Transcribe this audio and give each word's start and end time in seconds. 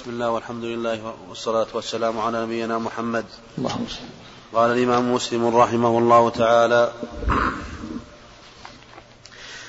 بسم 0.00 0.10
الله 0.10 0.30
والحمد 0.30 0.64
لله 0.64 1.14
والصلاة 1.28 1.66
والسلام 1.74 2.18
على 2.18 2.42
نبينا 2.42 2.78
محمد. 2.78 3.24
اللهم 3.58 3.86
صل 3.88 4.08
قال 4.54 4.70
الإمام 4.70 5.12
مسلم 5.12 5.56
رحمه 5.56 5.98
الله 5.98 6.30
تعالى 6.30 6.92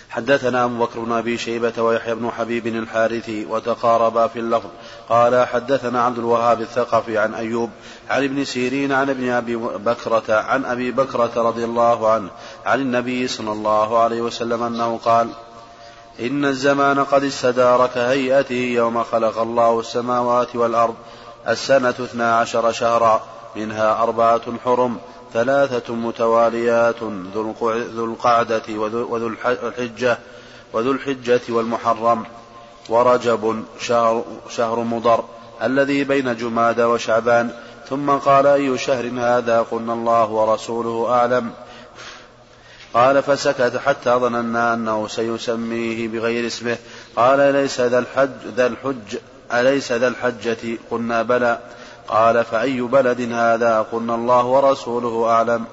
حدثنا 0.10 0.64
أبو 0.64 0.86
بكر 0.86 1.00
بن 1.00 1.12
أبي 1.12 1.38
شيبة 1.38 1.82
ويحيى 1.82 2.16
بن 2.16 2.32
حبيب 2.32 2.68
الحارثي 2.68 3.46
وتقاربا 3.46 4.28
في 4.28 4.40
اللفظ. 4.40 4.70
قال 5.10 5.48
حدثنا 5.48 6.04
عبد 6.04 6.18
الوهاب 6.18 6.62
الثقفي 6.62 7.18
عن 7.18 7.34
أيوب 7.34 7.70
عن 8.10 8.24
ابن 8.24 8.46
سيرين 8.46 8.92
عن 8.92 9.10
ابن 9.10 9.30
أبي 9.30 9.56
بكرة 9.56 10.34
عن 10.34 10.66
أبي 10.66 10.92
بكرة 10.92 11.32
رضي 11.36 11.64
الله 11.66 12.12
عنه 12.12 12.30
عن 12.66 12.82
النبي 12.82 13.28
صلى 13.28 13.52
الله 13.52 14.00
عليه 14.00 14.22
وسلم 14.22 14.64
أنه 14.64 14.98
قال 14.98 15.30
إن 16.20 16.46
الزمان 16.46 17.04
قد 17.04 17.24
استدار 17.24 17.88
كهيئته 17.88 18.56
يوم 18.56 19.04
خلق 19.04 19.38
الله 19.38 19.80
السماوات 19.80 20.56
والأرض 20.56 20.96
السنة 21.48 21.90
اثنا 21.90 22.38
عشر 22.38 22.72
شهرا 22.72 23.22
منها 23.56 24.04
أربعة 24.04 24.42
حرم 24.66 24.98
ثلاثة 25.34 25.94
متواليات 25.94 27.04
ذو 27.36 28.06
القعدة 28.06 28.64
وذو 28.70 29.28
الحجة 29.28 30.18
وذو 30.74 30.92
الحجة 30.92 31.42
والمحرم. 31.50 32.24
ورجب 32.90 33.64
شهر, 33.80 34.24
شهر 34.50 34.80
مضر 34.80 35.24
الذي 35.64 36.04
بين 36.04 36.36
جماد 36.36 36.80
وشعبان. 36.80 37.50
ثم 37.90 38.10
قال 38.10 38.48
أي 38.48 38.78
شهر 38.78 39.12
هذا؟ 39.18 39.66
قلنا 39.72 39.94
الله 39.94 40.30
ورسوله 40.30 41.14
أعلم. 41.14 41.52
قال 42.94 43.24
فسكت 43.24 43.78
حتى 43.86 44.10
ظننا 44.10 44.74
أنه 44.74 45.08
سيسميه 45.08 46.08
بغير 46.08 46.48
اسمه. 46.48 46.78
قال 47.16 47.54
ليس 47.54 47.82
ذا 47.82 48.00
الحج 48.00 48.30
ذا 48.56 48.68
الحج 48.68 49.18
أليس 49.54 49.92
ذا 49.92 50.08
الحجة؟ 50.08 50.78
قلنا 50.92 51.22
بلى. 51.22 51.60
قال 52.08 52.46
فأي 52.46 52.82
بلد 52.82 53.22
هذا؟ 53.34 53.86
قلنا 53.92 54.16
الله 54.16 54.46
ورسوله 54.46 55.30
أعلم. 55.30 55.66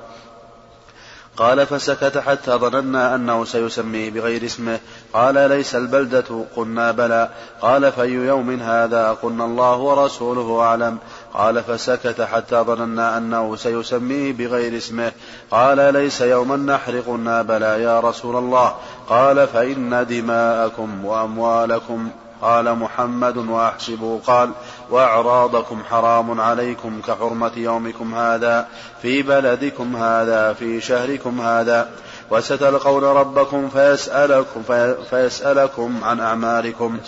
قال 1.37 1.67
فسكت 1.67 2.19
حتى 2.19 2.51
ظننا 2.51 3.15
أنه 3.15 3.45
سيسميه 3.45 4.11
بغير 4.11 4.45
اسمه. 4.45 4.81
قال 5.13 5.35
ليس 5.35 5.75
البلدة؟ 5.75 6.45
قلنا 6.57 6.91
بلى. 6.91 7.29
قال 7.61 7.93
فأي 7.93 8.13
يوم 8.13 8.61
هذا؟ 8.61 9.13
قلنا 9.13 9.45
الله 9.45 9.77
ورسوله 9.77 10.61
أعلم. 10.61 10.99
قال 11.39 11.63
فسكت 11.63 12.21
حتى 12.21 12.57
ظننا 12.57 13.17
أنه 13.17 13.57
سيسميه 13.57 14.33
بغير 14.33 14.77
اسمه. 14.77 15.13
قال 15.51 15.95
ليس 15.95 16.21
يوم 16.21 16.53
النحر 16.53 17.01
قلنا 17.01 17.77
يا 17.77 18.01
رسول 18.01 18.37
الله. 18.37 18.75
قال 19.09 19.49
فإن 19.49 20.07
دماءكم 20.11 21.05
وأموالكم 21.05 22.09
قال 22.43 22.75
محمد 22.75 23.37
وأحسبه 23.37 24.21
قال 24.27 24.51
وأعراضكم 24.91 25.83
حرام 25.91 26.41
عليكم 26.41 27.01
كحرمة 27.07 27.53
يومكم 27.57 28.15
هذا 28.15 28.67
في 29.03 29.23
بلدكم 29.23 29.97
هذا 29.97 30.53
في 30.53 30.81
شهركم 30.81 31.41
هذا. 31.41 31.91
وستلقون 32.31 33.05
ربكم 33.05 33.69
فيسألكم, 33.69 34.63
فيسألكم 35.11 36.01
عن 36.03 36.21
أعمالكم. 36.21 36.99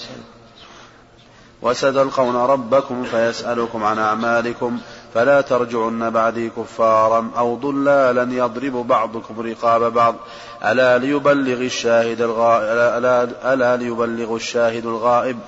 وستلقون 1.63 2.37
ربكم 2.37 3.05
فيسألكم 3.05 3.85
عن 3.85 3.99
أعمالكم 3.99 4.79
فلا 5.15 5.41
ترجعن 5.41 6.11
بعدي 6.11 6.51
كفارا 6.51 7.31
أو 7.37 7.57
ضلالا 7.57 8.35
يضرب 8.35 8.73
بعضكم 8.73 9.41
رقاب 9.41 9.93
بعض. 9.93 10.15
ألا 10.65 10.99
ليبلغ 10.99 11.61
الشاهد 11.61 12.21
الغائب 12.21 12.65
ألا, 12.99 13.55
ألا 13.55 13.77
ليبلغ 13.77 14.37
الشاهد 14.37 14.87
الغائب. 14.87 15.39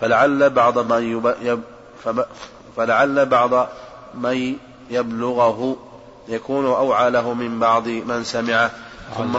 فلعل 0.00 0.50
بعض 0.50 0.92
من 0.92 1.34
يب 1.42 1.60
فلعل 2.76 3.26
بعض 3.26 3.68
من 4.14 4.56
يبلغه 4.90 5.76
يكون 6.28 6.66
أوعى 6.66 7.10
له 7.10 7.34
من 7.34 7.58
بعض 7.60 7.88
من 7.88 8.24
سمعه. 8.24 8.70
ثم 9.16 9.38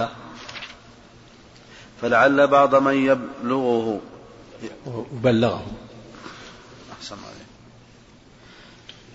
فلعل 2.02 2.48
بعض 2.48 2.76
من 2.76 2.94
يبلغه 2.94 4.00
وبلغه 4.86 5.66
أحسن 7.00 7.16
عليه 7.16 7.50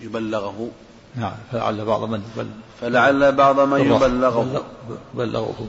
يبلغه. 0.01 0.69
نعم 1.15 1.33
فلعل 1.51 1.85
بعض 1.85 2.03
من 2.03 2.23
يبلغ 2.33 2.49
فلعل 2.81 3.31
بعض 3.31 3.59
من 3.59 3.79
يبلغه. 3.79 4.63
بلغه. 5.13 5.67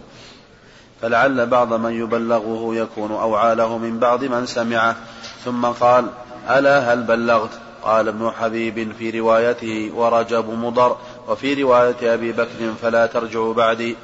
فلعل 1.03 1.47
بعض 1.47 1.73
من 1.73 1.93
يبلغه 1.93 2.75
يكون 2.75 3.13
أوعى 3.13 3.55
له 3.55 3.79
من 3.79 3.99
بعض 3.99 4.25
من 4.25 4.47
سمعه. 4.47 4.97
ثم 5.45 5.67
قال 5.67 6.11
ألا 6.49 6.93
هل 6.93 7.03
بلغت؟ 7.03 7.51
قال 7.83 8.09
ابن 8.09 8.31
حبيب 8.31 8.93
في 8.99 9.21
روايته 9.21 9.91
ورجب 9.95 10.51
مضر 10.51 10.97
وفي 11.29 11.63
رواية 11.63 12.15
أبي 12.15 12.33
بكر 12.33 12.75
فلا 12.83 13.07
ترجعوا 13.07 13.55
بعدي. 13.55 13.97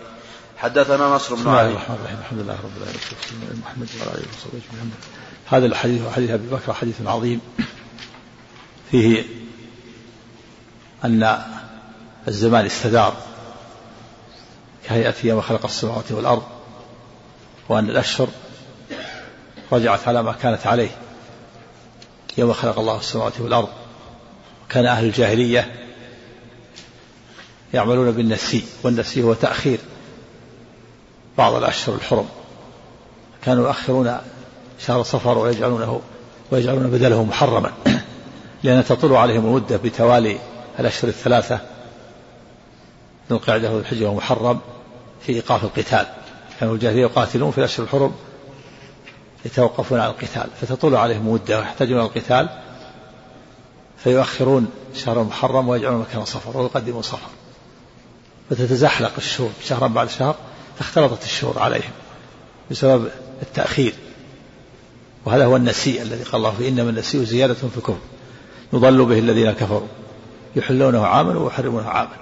حدثنا 0.57 1.15
نصر 1.15 1.35
بن 1.35 1.49
علي. 1.49 1.71
الرحمن 1.71 1.97
الرحيم. 1.97 2.19
الحمد 2.19 2.39
لله 2.41 2.53
رب 2.53 2.77
العالمين. 2.77 3.63
محمد 3.63 3.89
وعلى 4.01 4.19
آله 4.19 4.27
وصحبه 4.29 4.61
أجمعين. 4.71 4.93
هذا 5.47 5.67
الحديث 5.67 6.03
وحديث 6.07 6.31
أبي 6.31 6.47
بكر 6.47 6.73
حديث 6.73 6.95
عظيم. 7.07 7.41
فيه 8.91 9.25
أن 11.05 11.43
الزمان 12.29 12.67
استدار 12.67 13.15
كهيئة 14.85 15.15
يوم 15.25 15.41
خلق 15.41 15.65
السماوات 15.65 16.13
والأرض 16.13 16.43
وأن 17.69 17.91
الأشهر 17.91 18.29
رجعت 19.73 20.09
على 20.09 20.23
ما 20.23 20.33
كانت 20.33 20.67
عليه 20.67 20.91
يوم 22.39 22.53
خلق 22.53 22.79
الله 22.79 22.99
السماوات 22.99 23.41
والأرض. 23.41 23.69
كان 24.69 24.87
أهل 24.87 25.05
الجاهلية 25.05 25.73
يعملون 27.75 28.11
بالنسي 28.11 28.65
والنسي 28.83 29.23
هو 29.23 29.35
تأخير 29.35 29.79
بعض 31.39 31.55
الأشهر 31.55 31.95
الحرم. 31.95 32.29
كانوا 33.45 33.67
يؤخرون 33.67 34.19
شهر 34.87 35.03
صفر 35.03 35.39
ويجعلونه 35.39 36.01
ويجعلون 36.51 36.91
بدله 36.91 37.25
محرما 37.25 37.73
لأن 38.63 38.85
تطول 38.85 39.17
عليهم 39.17 39.47
المدة 39.47 39.77
بتوالي 39.77 40.39
الأشهر 40.79 41.09
الثلاثة 41.09 41.61
ذو 43.31 43.37
القعدة 43.37 43.73
والحجة 43.73 44.09
ومحرم 44.09 44.61
في 45.27 45.33
إيقاف 45.33 45.65
القتال. 45.65 46.07
كانوا 46.61 46.75
الجاهلية 46.75 47.03
يقاتلون 47.03 47.51
في 47.51 47.59
الأشهر 47.59 47.85
الحرم 47.85 48.13
يتوقفون 49.45 50.01
عن 50.01 50.09
القتال 50.09 50.47
فتطول 50.61 50.97
عليهم 50.97 51.33
مدة 51.33 51.59
ويحتاجون 51.59 51.99
إلى 51.99 52.07
القتال 52.07 52.49
فيؤخرون 54.05 54.71
شهر 54.95 55.23
المحرم 55.23 55.69
ويجعلون 55.69 56.01
مكان 56.01 56.25
صفر 56.25 56.57
ويقدمون 56.57 57.03
صفر. 57.03 57.29
فتتزحلق 58.51 59.13
الشهور 59.19 59.51
شهرا 59.65 59.87
بعد 59.87 60.09
شهر 60.09 60.37
فاختلطت 60.79 61.25
الشهور 61.25 61.59
عليهم 61.59 61.91
بسبب 62.71 63.11
التأخير. 63.43 63.95
وهذا 65.25 65.45
هو 65.45 65.57
النسيء 65.57 66.03
الذي 66.03 66.23
قال 66.23 66.35
الله 66.35 66.51
فيه 66.51 66.69
إنما 66.69 66.91
النسيء 66.91 67.25
زيادة 67.25 67.55
في 67.55 67.77
الكفر 67.77 67.99
يضل 68.73 69.05
به 69.05 69.19
الذين 69.19 69.53
كفروا. 69.53 69.89
يحلونه 70.57 71.07
عاما 71.07 71.39
ويحرمونه 71.39 71.89
عاما 71.89 72.17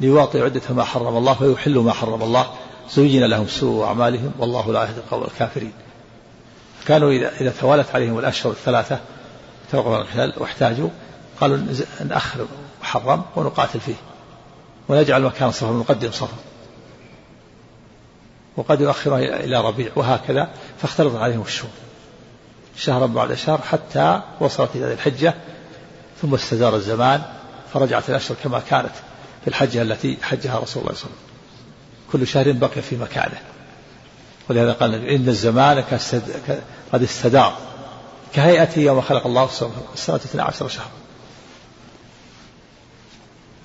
ليواطئوا 0.00 0.44
عدة 0.44 0.60
ما 0.70 0.84
حرم 0.84 1.16
الله 1.16 1.34
فيحلوا 1.34 1.82
ما 1.82 1.92
حرم 1.92 2.22
الله. 2.22 2.46
زين 2.90 3.24
لهم 3.24 3.46
سوء 3.46 3.84
أعمالهم. 3.84 4.32
والله 4.38 4.72
لا 4.72 4.82
يهدي 4.82 4.98
القوم 4.98 5.22
الكافرين. 5.22 5.72
كانوا 6.86 7.10
إذا 7.10 7.32
إذا 7.40 7.52
توالت 7.60 7.94
عليهم 7.94 8.18
الأشهر 8.18 8.52
الثلاثة 8.52 8.98
توقفوا 9.72 9.96
القتال 9.96 10.32
واحتاجوا 10.36 10.88
قالوا 11.40 11.58
نأخر 12.08 12.46
محرم 12.82 13.22
ونقاتل 13.36 13.80
فيه. 13.80 13.94
ونجعل 14.88 15.22
مكان 15.22 15.50
صفر 15.50 15.72
ونقدم 15.72 16.10
صفر 16.10 16.36
وقد 18.56 18.80
يؤخرها 18.80 19.18
إلى 19.18 19.60
ربيع 19.60 19.90
وهكذا 19.96 20.48
فاختلط 20.78 21.14
عليهم 21.14 21.42
الشهور. 21.42 21.70
شهرا 22.76 23.06
بعد 23.06 23.34
شهر 23.34 23.58
حتى 23.58 24.20
وصلت 24.40 24.70
إلى 24.74 24.92
الحجة 24.92 25.34
ثم 26.22 26.34
استدار 26.34 26.76
الزمان 26.76 27.22
فرجعت 27.74 28.10
الأشهر 28.10 28.36
كما 28.44 28.62
كانت 28.70 28.92
في 29.42 29.48
الحجة 29.48 29.82
التي 29.82 30.18
حجها 30.22 30.58
رسول 30.58 30.58
الله 30.58 30.66
صلى 30.66 30.82
الله 30.82 30.86
عليه 30.86 30.98
وسلم. 30.98 31.12
كل 32.12 32.26
شهر 32.26 32.52
بقي 32.52 32.82
في 32.82 32.96
مكانه. 32.96 33.38
ولهذا 34.50 34.72
قال 34.72 34.94
إن 34.94 35.28
الزمان 35.28 35.84
قد 36.92 37.02
استدار. 37.02 37.58
كهيئته 38.34 38.80
يوم 38.80 39.00
خلق 39.00 39.26
الله 39.26 39.48
السنة 39.94 40.16
12 40.16 40.68
شهرا. 40.68 40.90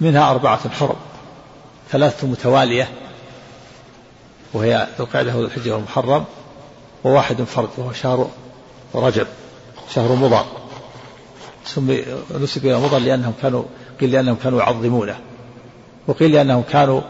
منها 0.01 0.31
أربعة 0.31 0.69
حرم 0.69 0.95
ثلاثة 1.91 2.27
متوالية 2.27 2.91
وهي 4.53 4.87
ذو 4.99 5.05
القعدة 5.05 5.35
والحجة 5.35 5.75
والمحرم 5.75 6.25
وواحد 7.03 7.43
فرد 7.43 7.69
وهو 7.77 7.93
شهر 7.93 8.29
رجب 8.95 9.27
شهر 9.95 10.15
مضر 10.15 10.45
سمي 11.65 12.05
نسب 12.31 12.65
إلى 12.65 12.79
مضر 12.79 12.99
لأنهم 12.99 13.33
كانوا 13.41 13.63
قيل 14.01 14.11
لأنهم 14.11 14.35
كانوا 14.43 14.59
يعظمونه 14.59 15.19
وقيل 16.07 16.31
لأنهم 16.31 16.63
كانوا 16.71 17.01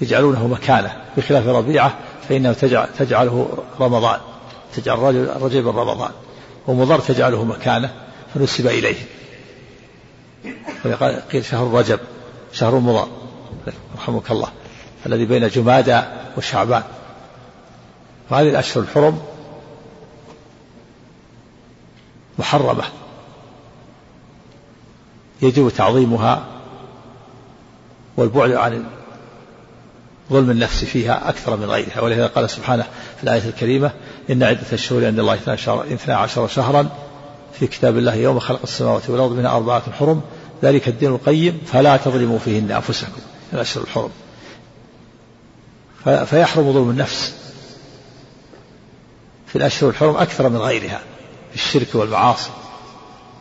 يجعلونه 0.00 0.46
مكانه 0.46 0.96
بخلاف 1.16 1.46
ربيعة 1.46 1.94
فإنه 2.28 2.52
تجعل 2.52 2.88
تجعله 2.98 3.48
رمضان 3.80 4.20
تجعل 4.74 5.28
رجب 5.42 5.68
رمضان 5.68 6.10
ومضر 6.66 6.98
تجعله 6.98 7.44
مكانه 7.44 7.92
فنسب 8.34 8.66
إليه. 8.66 8.96
قيل 11.32 11.44
شهر 11.44 11.72
رجب 11.72 12.00
شهر 12.52 12.74
مضر 12.74 13.08
رحمك 13.98 14.30
الله 14.30 14.48
الذي 15.06 15.24
بين 15.24 15.48
جمادى 15.48 16.00
وشعبان. 16.36 16.82
وهذه 18.30 18.48
الأشهر 18.48 18.82
الحرم 18.82 19.22
محرمة. 22.38 22.84
يجب 25.42 25.68
تعظيمها 25.68 26.44
والبعد 28.16 28.50
عن 28.50 28.84
ظلم 30.32 30.50
النفس 30.50 30.84
فيها 30.84 31.28
أكثر 31.28 31.56
من 31.56 31.64
غيرها. 31.64 32.00
ولهذا 32.00 32.26
قال 32.26 32.50
سبحانه 32.50 32.86
في 33.16 33.24
الآية 33.24 33.48
الكريمة 33.48 33.90
إن 34.30 34.42
عدة 34.42 34.72
الشهور 34.72 35.06
عند 35.06 35.18
الله 35.18 35.34
اثنا 35.34 36.16
عشر 36.16 36.48
شهرا 36.48 36.88
في 37.58 37.66
كتاب 37.66 37.98
الله 37.98 38.14
يوم 38.14 38.38
خلق 38.38 38.60
السماوات 38.62 39.10
والأرض 39.10 39.32
منها 39.32 39.56
أربعة 39.56 39.92
حرم. 39.92 40.20
ذلك 40.62 40.88
الدين 40.88 41.08
القيم 41.08 41.60
فلا 41.66 41.96
تظلموا 41.96 42.38
فيهن 42.38 42.70
أنفسكم. 42.70 43.20
الأشهر 43.52 43.84
الحرم. 43.84 44.10
فيحرم 46.26 46.72
ظلم 46.72 46.90
النفس 46.90 47.34
في 49.46 49.56
الأشهر 49.56 49.90
الحرم 49.90 50.16
أكثر 50.16 50.48
من 50.48 50.56
غيرها 50.56 51.00
في 51.50 51.56
الشرك 51.56 51.94
والمعاصي. 51.94 52.50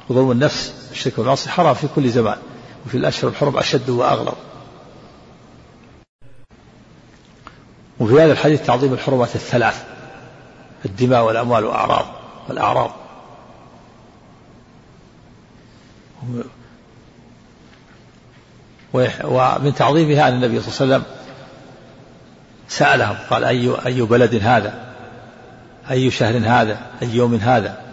وظلم 0.09 0.31
النفس 0.31 0.73
الشرك 0.91 1.17
والمعاصي 1.17 1.49
حرام 1.49 1.73
في 1.73 1.87
كل 1.95 2.09
زمان 2.09 2.37
وفي 2.85 2.97
الأشهر 2.97 3.29
الحرم 3.29 3.57
أشد 3.57 3.89
وأغلظ. 3.89 4.35
وفي 7.99 8.13
هذا 8.13 8.31
الحديث 8.31 8.65
تعظيم 8.65 8.93
الحرمات 8.93 9.35
الثلاث 9.35 9.83
الدماء 10.85 11.23
والأموال 11.23 11.65
والأعراض 11.65 12.05
والأعراض. 12.49 12.91
ومن 19.23 19.73
تعظيمها 19.75 20.27
أن 20.27 20.33
النبي 20.33 20.61
صلى 20.61 20.85
الله 20.85 20.95
عليه 20.95 21.05
وسلم 21.05 21.15
سألهم 22.67 23.17
قال 23.29 23.43
أي 23.43 23.75
أي 23.85 24.01
بلد 24.01 24.35
هذا؟ 24.35 24.73
أي 25.91 26.11
شهر 26.11 26.37
هذا؟ 26.37 26.79
أي 27.01 27.09
يوم 27.09 27.35
هذا؟ 27.35 27.84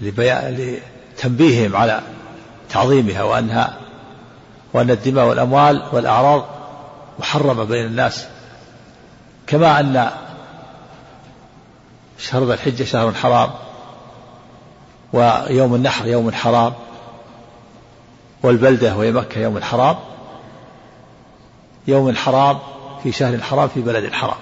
لتنبيههم 0.00 1.76
على 1.76 2.00
تعظيمها 2.70 3.22
وأنها 3.22 3.78
وأن 4.72 4.90
الدماء 4.90 5.26
والأموال 5.26 5.82
والأعراض 5.92 6.44
محرمة 7.18 7.64
بين 7.64 7.86
الناس. 7.86 8.26
كما 9.46 9.80
أن 9.80 10.10
شهر 12.18 12.44
ذا 12.44 12.54
الحجة 12.54 12.84
شهر 12.84 13.12
حرام 13.12 13.50
ويوم 15.12 15.74
النحر 15.74 16.06
يوم 16.06 16.32
حرام 16.32 16.72
والبلدة 18.42 18.96
وهي 18.96 19.12
مكة 19.12 19.40
يوم 19.40 19.60
حرام. 19.60 19.96
يوم 21.86 22.16
حرام 22.16 22.58
في 23.02 23.12
شهر 23.12 23.38
حرام 23.38 23.68
في 23.68 23.80
بلد 23.80 24.12
حرام. 24.12 24.38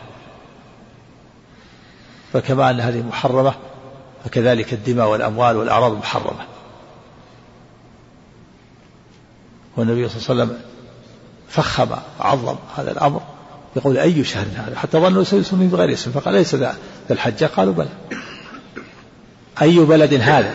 فكما 2.33 2.71
أن 2.71 2.81
هذه 2.81 3.03
محرمة 3.03 3.55
فكذلك 4.27 4.73
الدماء 4.73 5.09
والأموال 5.09 5.57
والأعراض 5.57 5.93
محرمة 5.93 6.47
والنبي 9.77 10.09
صلى 10.09 10.17
الله 10.17 10.43
عليه 10.45 10.53
وسلم 10.53 10.61
فخم 11.49 11.97
وعظم 12.21 12.57
هذا 12.77 12.91
الأمر 12.91 13.21
يقول 13.77 13.99
أي 13.99 14.25
شهر 14.25 14.47
هذا؟ 14.57 14.77
حتى 14.77 14.99
ظنوا 14.99 15.25
سيسميه 15.25 15.69
بغير 15.69 15.93
اسم 15.93 16.11
فقال 16.11 16.35
ليس 16.35 16.55
ذا 16.55 16.77
الحجة 17.11 17.45
قالوا 17.45 17.75
بلى. 17.75 17.89
أي 19.63 19.79
بلد 19.79 20.15
هذا؟ 20.15 20.55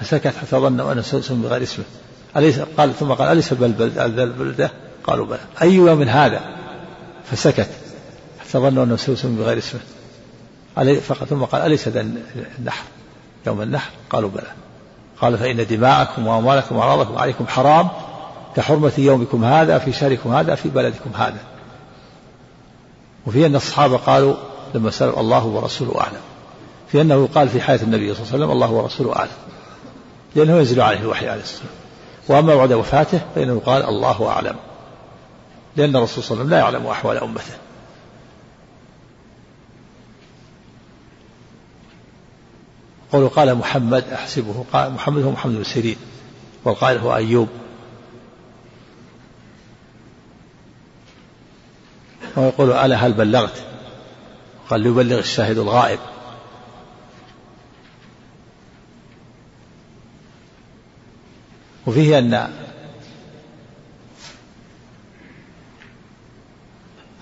فسكت 0.00 0.26
حتى 0.26 0.56
ظنوا 0.56 0.92
أنه 0.92 1.02
سيسمي 1.02 1.42
بغير 1.42 1.62
اسمه. 1.62 1.84
أليس 2.36 2.58
قال 2.58 2.94
ثم 2.94 3.12
قال 3.12 3.28
أليس 3.28 3.52
ذا 3.52 3.66
البلدة؟ 4.24 4.70
قالوا 5.04 5.26
بلى. 5.26 5.40
أي 5.62 5.74
يوم 5.74 6.02
هذا؟ 6.02 6.40
فسكت. 7.30 7.68
حتى 8.40 8.58
ظنوا 8.58 8.84
أنه 8.84 8.96
سيسمي 8.96 9.36
بغير 9.36 9.58
اسمه. 9.58 9.80
فقط. 11.00 11.24
ثم 11.24 11.44
قال 11.44 11.62
أليس 11.62 11.88
ذا 11.88 12.00
النحر؟ 12.00 12.84
يوم 13.46 13.62
النحر؟ 13.62 13.90
قالوا 14.10 14.30
بلى. 14.30 14.52
قال 15.20 15.38
فإن 15.38 15.66
دماءكم 15.66 16.26
وأموالكم 16.26 16.76
وأعراضكم 16.76 17.18
عليكم 17.18 17.46
حرام 17.46 17.88
كحرمة 18.56 18.92
يومكم 18.98 19.44
هذا 19.44 19.78
في 19.78 19.92
شهركم 19.92 20.34
هذا 20.34 20.54
في 20.54 20.68
بلدكم 20.68 21.10
هذا. 21.14 21.38
وفي 23.26 23.46
أن 23.46 23.56
الصحابة 23.56 23.96
قالوا 23.96 24.34
لما 24.74 24.90
سألوا 24.90 25.20
الله 25.20 25.46
ورسوله 25.46 26.00
أعلم. 26.00 26.20
في 26.88 27.00
أنه 27.00 27.14
يقال 27.14 27.48
في 27.48 27.60
حياة 27.60 27.80
النبي 27.82 28.14
صلى 28.14 28.22
الله 28.22 28.32
عليه 28.32 28.44
وسلم 28.44 28.50
الله 28.50 28.70
ورسوله 28.70 29.16
أعلم. 29.16 29.30
لأنه 30.34 30.56
ينزل 30.56 30.80
عليه 30.80 30.98
الوحي 30.98 31.28
عليه 31.28 31.42
الصلاة 31.42 31.62
والسلام. 31.62 31.82
وأما 32.28 32.56
بعد 32.56 32.72
وفاته 32.72 33.20
فإنه 33.34 33.62
قال 33.66 33.82
الله 33.82 34.28
أعلم. 34.28 34.56
لأن 35.76 35.96
الرسول 35.96 36.24
صلى 36.24 36.42
الله 36.42 36.56
عليه 36.56 36.66
وسلم 36.66 36.74
لا 36.74 36.80
يعلم 36.80 36.86
أحوال 36.86 37.18
أمته. 37.18 37.54
قولوا 43.12 43.28
قال 43.28 43.54
محمد 43.54 44.04
أحسبه 44.04 44.64
قال 44.72 44.92
محمد 44.92 45.22
هو 45.22 45.30
محمد 45.30 45.54
بن 45.54 45.64
سيرين 45.64 45.96
والقائل 46.64 46.98
هو 46.98 47.14
أيوب. 47.14 47.48
ويقول 52.36 52.72
ألا 52.72 52.96
هل 52.96 53.12
بلغت؟ 53.12 53.64
قال 54.70 54.80
ليبلغ 54.80 55.18
الشاهد 55.18 55.58
الغائب. 55.58 55.98
وفيه 61.86 62.18
أن 62.18 62.34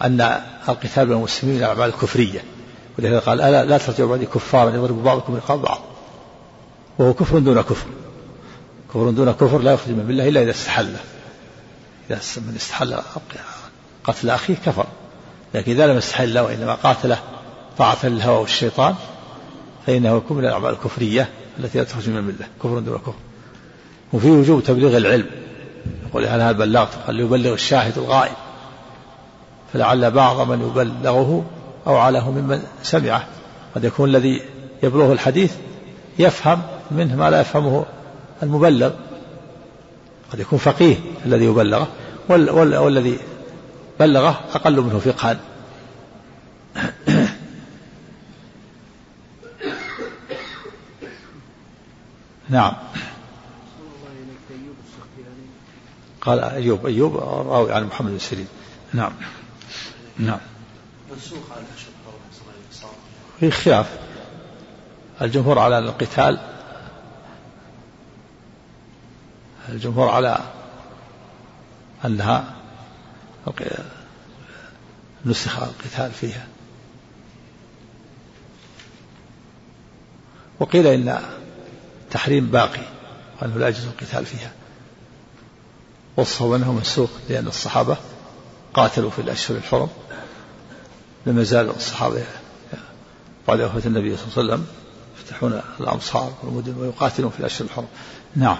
أن 0.03 0.21
القتال 0.69 1.07
بين 1.07 1.17
المسلمين 1.17 1.57
من 1.57 1.63
الأعمال 1.63 1.89
الكفرية. 1.89 2.41
ولهذا 2.99 3.19
قال 3.19 3.41
ألا 3.41 3.65
لا 3.65 3.79
ترجعوا 3.79 4.11
بعدي 4.11 4.27
كفارا 4.27 4.71
يضرب 4.71 5.03
بعضكم 5.05 5.37
رقاب 5.37 5.63
بعض. 5.63 5.81
وهو 6.99 7.15
كفر 7.15 7.39
دون 7.39 7.61
كفر. 7.63 7.87
كفر 8.89 9.11
دون 9.11 9.33
كفر 9.33 9.59
لا 9.59 9.73
يخرج 9.73 9.95
من 9.95 10.11
الله 10.11 10.29
إلا 10.29 10.43
إذا 10.43 10.51
استحل. 10.51 10.95
إذا 12.11 12.21
من 12.37 12.55
استحل 12.57 12.99
قتل 14.05 14.31
أخيه 14.31 14.55
كفر. 14.67 14.87
لكن 15.55 15.73
إذا 15.73 15.87
لم 15.87 15.99
يستحل 15.99 16.39
وإنما 16.39 16.75
قاتله 16.75 17.19
طاعة 17.79 18.07
للهوى 18.07 18.41
والشيطان 18.41 18.95
فإنه 19.87 20.17
يكون 20.17 20.37
من 20.37 20.45
الأعمال 20.45 20.71
الكفرية 20.71 21.29
التي 21.59 21.79
لا 21.79 21.85
تخرج 21.85 22.09
من 22.09 22.17
الملة 22.17 22.47
كفر 22.63 22.79
دون 22.79 22.99
كفر. 22.99 23.15
وفي 24.13 24.31
وجوب 24.31 24.63
تبليغ 24.63 24.97
العلم. 24.97 25.27
يقول 26.09 26.27
هل 26.27 26.41
هل 26.41 26.55
بلغت 26.55 26.95
قال 27.07 27.15
ليبلغ 27.17 27.53
الشاهد 27.53 27.99
الغائب. 27.99 28.37
فلعل 29.73 30.11
بعض 30.11 30.51
من 30.51 30.67
يبلغه 30.67 31.45
أوعله 31.87 32.31
ممن 32.31 32.63
سمعه. 32.83 33.27
قد 33.75 33.85
يكون 33.85 34.09
الذي 34.09 34.43
يبلغه 34.83 35.13
الحديث 35.13 35.55
يفهم 36.19 36.63
منه 36.91 37.17
ما 37.17 37.31
لا 37.31 37.41
يفهمه 37.41 37.87
المبلغ. 38.43 38.91
قد 40.33 40.41
يكون 40.41 40.59
فقيه 40.59 40.97
الذي 41.27 41.45
يبلغه 41.45 41.89
والذي 42.29 43.19
بلغه 44.01 44.41
أقل 44.55 44.81
منه 44.81 44.99
فقها. 44.99 45.37
نعم. 52.49 52.73
قال 56.21 56.41
أيوب 56.41 56.87
أيوب 56.87 57.17
راوي 57.17 57.73
عن 57.73 57.85
محمد 57.85 58.11
بن 58.11 58.19
سيرين. 58.19 58.47
نعم. 58.93 59.13
نعم. 60.19 60.39
على 61.11 61.65
في 63.41 63.51
خلاف. 63.51 63.99
الجمهور 65.23 65.59
على 65.59 65.79
القتال 65.79 66.39
الجمهور 69.69 70.09
على 70.09 70.39
أنها 72.05 72.55
نسخ 75.25 75.63
القتال 75.63 76.13
فيها. 76.13 76.47
وقيل 80.61 80.87
إن 80.87 81.23
تحريم 82.11 82.47
باقي 82.47 82.83
وأنه 83.43 83.59
لا 83.59 83.69
يجوز 83.69 83.85
القتال 83.85 84.27
فيها. 84.27 84.53
وصفوا 86.17 86.57
أنه 86.57 86.73
منسوخ 86.73 87.11
لأن 87.29 87.47
الصحابة 87.47 87.97
قاتلوا 88.75 89.11
في 89.11 89.19
الأشهر 89.19 89.57
الحرم. 89.57 89.89
لم 91.27 91.39
يزال 91.39 91.71
الصحابة 91.71 92.25
بعد 93.49 93.61
وفاة 93.61 93.87
النبي 93.87 94.17
صلى 94.17 94.27
الله 94.27 94.55
عليه 94.55 94.63
وسلم 94.63 94.67
يفتحون 95.19 95.63
الأمصار 95.81 96.33
والمدن 96.43 96.75
ويقاتلون 96.79 97.31
في 97.31 97.41
الأشهر 97.41 97.67
الحرم. 97.67 97.89
نعم. 98.37 98.59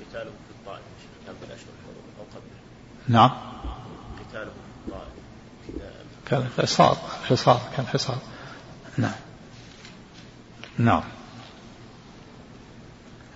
قتالهم 0.00 0.32
في 0.46 0.54
الطائف 0.60 0.82
كان 1.26 1.34
في 1.40 1.46
الأشهر 1.46 1.68
الحرم 1.80 2.04
أو 2.18 2.24
قبله 2.34 3.18
نعم. 3.18 3.30
قتالهم 4.30 4.52
في 5.66 5.72
الطائف 6.30 6.48
كان 6.56 6.64
حصار 6.64 6.96
حصار 7.24 7.60
كان 7.76 7.86
حصار. 7.86 8.18
نعم. 8.98 9.12
نعم. 10.78 11.02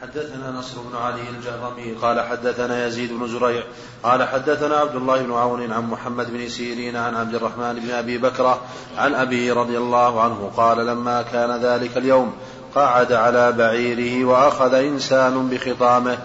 حدثنا 0.03 0.51
نصر 0.51 0.81
بن 0.81 0.97
علي 0.97 1.21
الجهرمي 1.29 1.93
قال 2.03 2.21
حدثنا 2.21 2.87
يزيد 2.87 3.13
بن 3.13 3.29
زريع. 3.29 3.63
قال 4.03 4.29
حدثنا 4.29 4.77
عبد 4.77 4.95
الله 4.97 5.23
بن 5.23 5.33
عون 5.33 5.73
عن 5.73 5.83
محمد 5.83 6.31
بن 6.31 6.49
سيرين 6.49 6.97
عن 6.97 7.15
عبد 7.15 7.35
الرحمن 7.35 7.81
بن 7.81 7.91
أبي 7.91 8.19
بكره 8.19 8.61
عن 8.99 9.15
ابيه 9.15 9.53
رضي 9.53 9.79
الله 9.79 10.21
عنه 10.21 10.51
قال 10.57 10.87
لما 10.87 11.23
كان 11.23 11.61
ذلك 11.63 11.97
اليوم 11.97 12.33
قعد 12.75 13.13
على 13.13 13.53
بعيره 13.53 14.25
وأخذ 14.25 14.75
إنسان 14.75 15.49
بخطامه. 15.49 16.19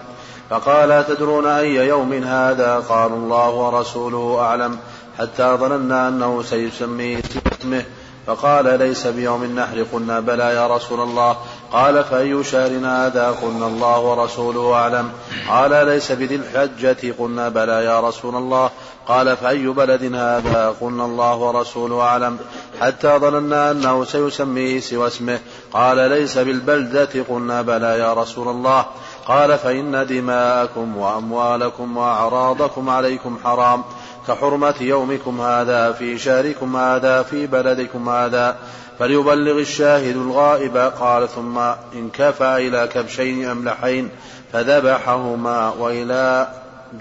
فقال 0.50 1.06
تدرون 1.06 1.46
أي 1.46 1.74
يوم 1.74 2.12
هذا؟ 2.12 2.78
قالوا 2.88 3.16
الله 3.16 3.50
ورسوله 3.50 4.40
أعلم. 4.40 4.78
حتى 5.18 5.56
ظننا 5.60 6.08
أنه 6.08 6.42
سيسميه 6.42 7.22
اسمه. 7.52 7.84
فقال 8.26 8.78
ليس 8.78 9.06
بيوم 9.06 9.42
النحر. 9.42 9.86
قلنا 9.92 10.20
بلى 10.20 10.54
يا 10.54 10.76
رسول 10.76 11.00
الله. 11.00 11.36
قال 11.74 12.04
فأي 12.04 12.44
شهر 12.44 12.70
هذا 12.70 13.36
قلنا 13.42 13.66
الله 13.66 14.00
ورسوله 14.00 14.74
أعلم. 14.74 15.12
قال 15.48 15.86
ليس 15.86 16.12
بذي 16.12 16.34
الحجة 16.34 17.14
قلنا 17.18 17.48
بلى 17.48 17.84
يا 17.84 18.00
رسول 18.00 18.36
الله. 18.36 18.70
قال 19.08 19.36
فأي 19.36 19.66
بلد 19.66 20.14
هذا 20.14 20.74
قلنا 20.80 21.04
الله 21.04 21.36
ورسوله 21.36 22.00
أعلم. 22.00 22.38
حتى 22.80 23.18
ظننا 23.18 23.70
أنه 23.70 24.04
سيسميه 24.04 24.80
سوى 24.80 25.06
اسمه. 25.06 25.38
قال 25.72 25.96
ليس 25.96 26.38
بالبلدة 26.38 27.24
قلنا 27.28 27.62
بلى 27.62 27.98
يا 27.98 28.14
رسول 28.14 28.48
الله. 28.48 28.86
قال 29.26 29.58
فإن 29.58 30.06
دماءكم 30.06 30.96
وأموالكم 30.96 31.96
وأعراضكم 31.96 32.90
عليكم 32.90 33.38
حرام. 33.44 33.84
كحرمة 34.28 34.74
يومكم 34.80 35.40
هذا 35.40 35.92
في 35.92 36.18
شهركم 36.18 36.76
هذا 36.76 37.22
في 37.22 37.46
بلدكم 37.46 38.08
هذا. 38.08 38.56
فليبلغ 38.98 39.58
الشاهد 39.58 40.16
الغائب. 40.16 40.76
قال 40.76 41.28
ثم 41.28 41.58
انكفى 41.94 42.56
إلى 42.56 42.88
كبشين 42.92 43.44
أملحين 43.44 44.08
فذبحهما 44.52 45.68
وإلى 45.68 46.48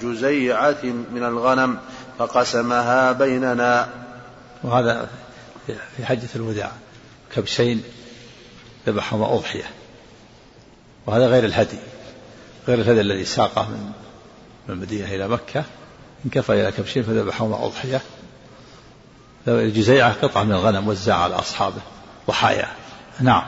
جزيعة 0.01 0.83
من 0.83 1.23
الغنم 1.23 1.77
فقسمها 2.19 3.11
بيننا. 3.11 3.89
وهذا 4.63 5.09
في 5.67 6.05
حجة 6.05 6.29
الوداع. 6.35 6.71
كبشين 7.35 7.83
ذبحهما 8.87 9.33
أضحية. 9.33 9.65
وهذا 11.05 11.27
غير 11.27 11.45
الهدي 11.45 11.77
غير 12.67 12.79
الهدي 12.79 13.01
الذي 13.01 13.25
ساقه 13.25 13.69
من 13.69 13.91
من 14.67 14.75
المدينة 14.75 15.15
إلى 15.15 15.27
مكة. 15.27 15.63
انكفى 16.25 16.53
إلى 16.53 16.71
كبشين 16.71 17.03
فذبحهما 17.03 17.65
أضحية. 17.65 18.01
الجزيعة 19.47 20.13
قطعة 20.21 20.43
من 20.43 20.51
الغنم 20.51 20.87
وزع 20.87 21.15
على 21.15 21.35
أصحابه. 21.35 21.81
ضحايا 22.27 22.67
نعم. 23.19 23.43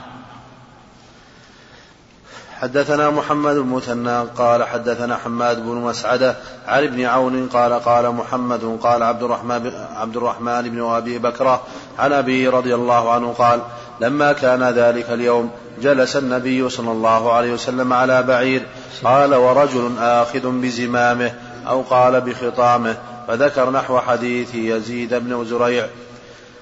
حدثنا 2.61 3.09
محمد 3.09 3.55
المثنى 3.55 4.19
قال 4.37 4.63
حدثنا 4.63 5.17
حماد 5.17 5.65
بن 5.65 5.75
مسعدة 5.75 6.35
عن 6.67 6.83
ابن 6.83 7.05
عون 7.05 7.47
قال 7.47 7.73
قال 7.73 8.11
محمد 8.11 8.79
قال 8.83 9.03
عبد 9.03 9.23
الرحمن 9.23 9.71
عبد 9.95 10.17
الرحمن 10.17 10.61
بن 10.61 10.81
أبي 10.81 11.17
بكرة 11.17 11.61
عن 11.99 12.13
أبي 12.13 12.47
رضي 12.47 12.75
الله 12.75 13.11
عنه 13.11 13.33
قال 13.33 13.61
لما 14.01 14.33
كان 14.33 14.63
ذلك 14.63 15.09
اليوم 15.09 15.51
جلس 15.81 16.15
النبي 16.15 16.69
صلى 16.69 16.91
الله 16.91 17.33
عليه 17.33 17.53
وسلم 17.53 17.93
على 17.93 18.23
بعير. 18.23 18.65
قال 19.03 19.35
ورجل 19.35 19.91
آخذ 19.99 20.61
بزمامه 20.61 21.33
أو 21.67 21.81
قال 21.81 22.21
بخطامه 22.21 22.97
فذكر 23.27 23.69
نحو 23.69 23.99
حديث 23.99 24.55
يزيد 24.55 25.13
بن 25.13 25.45
زريع 25.45 25.87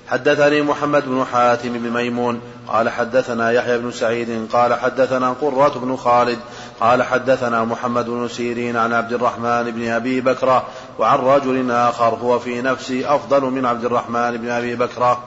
حدثني 0.08 0.62
محمد 0.62 1.06
بن 1.06 1.26
حاتم 1.32 1.74
بن 1.74 1.90
ميمون 1.90 2.42
قال 2.68 2.90
حدثنا 2.90 3.52
يحيى 3.52 3.78
بن 3.78 3.92
سعيد 3.92 4.48
قال 4.54 4.74
حدثنا 4.74 5.36
قرة 5.42 5.80
بن 5.80 5.96
خالد 5.96 6.40
قال 6.82 7.04
حدثنا 7.04 7.64
محمد 7.64 8.06
بن 8.06 8.28
سيرين 8.28 8.78
عن 8.78 8.94
عبد 8.94 9.14
الرحمن 9.14 9.72
بن 9.72 9.88
أبي 9.88 10.22
بكرة 10.22 10.64
وعن 11.00 11.20
رجل 11.20 11.72
آخر 11.72 12.18
هو 12.24 12.40
في 12.40 12.62
نفسي 12.62 13.06
أفضل 13.06 13.42
من 13.42 13.66
عبد 13.66 13.86
الرحمن 13.86 14.38
بن 14.38 14.50
أبي 14.50 14.76
بكرة 14.76 15.24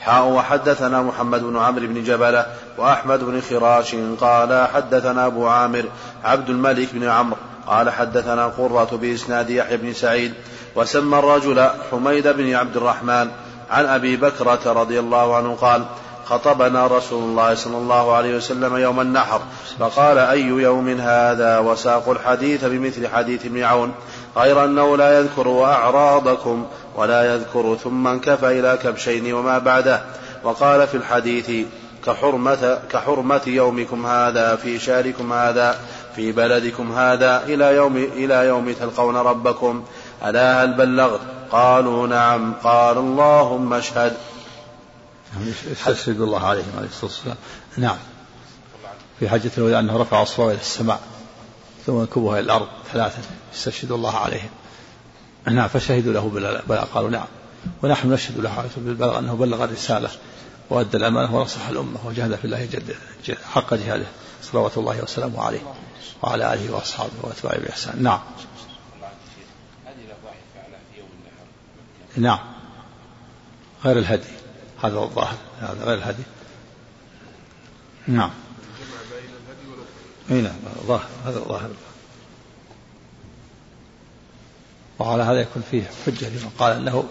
حاء 0.00 0.28
وحدثنا 0.28 1.02
محمد 1.02 1.42
بن 1.42 1.58
عمرو 1.58 1.86
بن 1.86 2.02
جبلة 2.02 2.46
وأحمد 2.78 3.24
بن 3.24 3.40
خراش 3.40 3.94
قال 4.20 4.68
حدثنا 4.74 5.26
أبو 5.26 5.48
عامر 5.48 5.84
عبد 6.24 6.50
الملك 6.50 6.88
بن 6.94 7.08
عمرو. 7.08 7.36
قال 7.70 7.90
حدثنا 7.90 8.46
قرة 8.46 8.98
بإسناد 9.02 9.50
يحيى 9.50 9.76
بن 9.76 9.92
سعيد 9.92 10.34
وسمى 10.76 11.18
الرجل 11.18 11.68
حميد 11.90 12.28
بن 12.28 12.54
عبد 12.54 12.76
الرحمن 12.76 13.28
عن 13.70 13.86
أبي 13.86 14.16
بكرة 14.16 14.72
رضي 14.72 15.00
الله 15.00 15.36
عنه 15.36 15.54
قال 15.60 15.84
خطبنا 16.24 16.86
رسول 16.86 17.22
الله 17.22 17.54
صلى 17.54 17.76
الله 17.76 18.14
عليه 18.14 18.36
وسلم 18.36 18.76
يوم 18.76 19.00
النحر 19.00 19.40
فقال 19.78 20.18
أي 20.18 20.42
يوم 20.42 20.88
هذا؟ 20.88 21.58
وساق 21.58 22.08
الحديث 22.08 22.64
بمثل 22.64 23.08
حديث 23.08 23.46
ابن 23.46 23.62
عون 23.62 23.92
غير 24.36 24.64
أنه 24.64 24.96
لا 24.96 25.18
يذكر 25.18 25.64
أعراضكم 25.64 26.66
ولا 26.96 27.34
يذكر 27.34 27.76
ثم 27.84 28.06
انكفى 28.06 28.60
إلى 28.60 28.78
كبشين 28.82 29.32
وما 29.32 29.58
بعده. 29.58 30.00
وقال 30.44 30.86
في 30.86 30.96
الحديث 30.96 31.66
كحرمة, 32.06 32.82
كحرمة 32.90 33.40
يومكم 33.46 34.06
هذا 34.06 34.56
في 34.56 34.78
شهركم 34.78 35.32
هذا 35.32 35.80
في 36.16 36.32
بلدكم 36.32 36.92
هذا 36.92 37.44
إلى 37.44 37.74
يوم 37.74 37.96
إلى 37.96 38.34
يوم 38.34 38.72
تلقون 38.72 39.16
ربكم. 39.16 39.84
ألا 40.24 40.64
هل 40.64 40.74
بلغت؟ 40.74 41.20
قالوا 41.50 42.06
نعم. 42.06 42.54
قال 42.64 42.98
اللهم 42.98 43.72
اشهد. 43.72 44.16
يستشهد 45.70 46.20
الله 46.20 46.46
عليهم 46.46 46.72
عليه 46.76 46.88
الصلاة 46.88 47.10
والسلام. 47.10 47.36
نعم. 47.76 47.96
في 49.20 49.28
حجة 49.28 49.50
الوداع 49.58 49.80
أنه 49.80 49.96
رفع 49.96 50.22
أصبعه 50.22 50.46
إلى 50.46 50.60
السماء 50.60 51.00
ثم 51.86 52.00
ينكبها 52.00 52.32
إلى 52.32 52.44
الأرض 52.44 52.68
ثلاثة 52.92 53.18
يستشهد 53.54 53.92
الله 53.92 54.16
عليهم. 54.16 54.50
نعم 55.46 55.68
فشهدوا 55.68 56.12
له 56.12 56.28
بالبلاغ 56.28 56.84
قالوا 56.84 57.10
نعم. 57.10 57.26
ونحن 57.82 58.12
نشهد 58.12 58.38
له 58.38 58.64
بالبلاغ 58.76 59.18
أنه 59.18 59.34
بلغ 59.34 59.64
الرسالة. 59.64 60.10
وأدى 60.70 60.96
الأمانة 60.96 61.36
ونصح 61.36 61.68
الأمة 61.68 62.06
وجاهد 62.06 62.34
في 62.34 62.44
الله 62.44 62.64
جد 62.64 62.96
حق 63.44 63.74
جهاده. 63.74 64.06
صلوات 64.42 64.78
الله 64.78 65.02
وسلامه 65.02 65.42
عليه 65.42 65.60
وعلى 66.22 66.54
آله 66.54 66.74
وأصحابه 66.74 67.12
وأتباعه 67.22 67.58
بإحسان. 67.58 68.02
نعم. 68.02 68.20
نعم. 72.16 72.38
غير 73.84 73.98
الهدي. 73.98 74.28
هذا 74.82 74.94
هو 74.94 75.04
الظاهر. 75.04 75.36
هذا 75.60 75.84
غير 75.84 75.98
الهدي. 75.98 76.22
نعم. 78.06 78.30
إي 80.30 80.40
نعم. 80.40 80.56
ظاهر. 80.86 81.08
هذا 81.24 81.38
ظاهر 81.38 81.70
وعلى 84.98 85.22
هذا 85.22 85.40
يكون 85.40 85.62
فيه 85.70 85.82
حجة 86.06 86.28
لمن 86.28 86.50
قال 86.58 86.76
أنه 86.76 87.04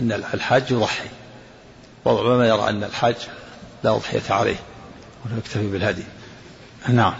إن 0.00 0.12
الحاج 0.12 0.70
يضحي. 0.70 1.08
وما 2.04 2.48
يرى 2.48 2.68
أن 2.68 2.84
الحاج 2.84 3.16
لا 3.84 3.90
أضحية 3.90 4.22
عليه 4.30 4.56
ولا 5.24 5.38
يكتفي 5.38 5.66
بالهدي. 5.66 6.04
نعم. 6.88 7.14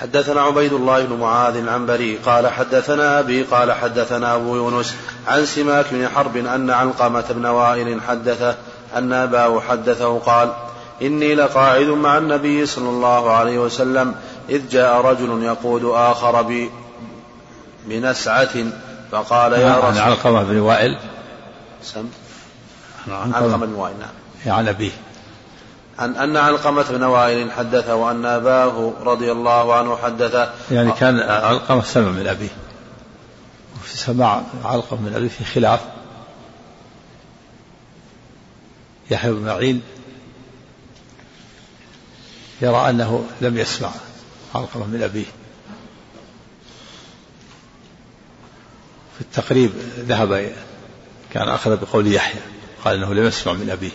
حدثنا 0.00 0.40
عبيد 0.40 0.72
الله 0.72 1.04
بن 1.04 1.16
معاذ 1.16 1.56
العنبري 1.56 2.16
قال 2.16 2.48
حدثنا 2.48 3.20
أبي 3.20 3.42
قال 3.42 3.72
حدثنا 3.72 4.34
أبو 4.34 4.56
يونس 4.56 4.96
عن 5.26 5.46
سماك 5.46 5.86
بن 5.90 6.08
حرب 6.08 6.36
أن 6.36 6.70
علقمة 6.70 7.24
بن 7.30 7.46
وائل 7.46 8.00
حدثه 8.08 8.56
أن 8.96 9.12
أباه 9.12 9.60
حدثه 9.60 10.18
قال 10.18 10.52
إني 11.02 11.34
لقاعد 11.34 11.86
مع 11.86 12.18
النبي 12.18 12.66
صلى 12.66 12.88
الله 12.88 13.30
عليه 13.30 13.58
وسلم 13.58 14.14
إذ 14.50 14.68
جاء 14.68 15.00
رجل 15.00 15.42
يقود 15.42 15.84
آخر 15.84 16.66
بنسعة 17.86 18.54
فقال 19.12 19.52
يا 19.52 19.78
رسول 19.78 19.90
الله. 19.90 20.02
علقمة 20.02 20.42
بن 20.42 20.58
وائل. 20.58 20.98
سم؟ 21.82 22.08
علقمة. 23.08 23.66
بن 23.66 23.74
وائل 23.74 23.94
نعم. 23.98 24.56
عن 24.56 24.68
أبيه 24.68 24.90
عن 25.98 26.16
أن 26.16 26.36
علقمة 26.36 26.84
بن 26.90 27.02
وائل 27.02 27.52
حدثه 27.52 27.94
وأن 27.94 28.24
أباه 28.24 28.92
رضي 29.00 29.32
الله 29.32 29.74
عنه 29.74 29.96
حدثه. 29.96 30.52
يعني 30.70 30.92
كان 30.92 31.20
علقمة 31.20 31.82
سمع 31.82 32.08
من 32.08 32.26
أبيه. 32.26 32.48
وفي 33.76 33.96
سماع 33.96 34.42
علقمة 34.64 35.00
من 35.00 35.14
أبيه 35.14 35.28
في 35.28 35.44
خلاف. 35.44 35.80
يحيى 39.10 39.32
بن 39.32 39.46
معين 39.46 39.82
يرى 42.60 42.90
أنه 42.90 43.24
لم 43.40 43.58
يسمع 43.58 43.90
علقمة 44.54 44.86
من 44.86 45.02
أبيه. 45.02 45.26
في 49.18 49.24
التقريب 49.24 49.70
ذهب 49.98 50.52
كان 51.32 51.48
أخذ 51.48 51.76
بقول 51.76 52.12
يحيى 52.12 52.40
قال 52.84 52.96
أنه 52.96 53.14
لم 53.14 53.26
يسمع 53.26 53.52
من 53.52 53.70
أبيه. 53.70 53.90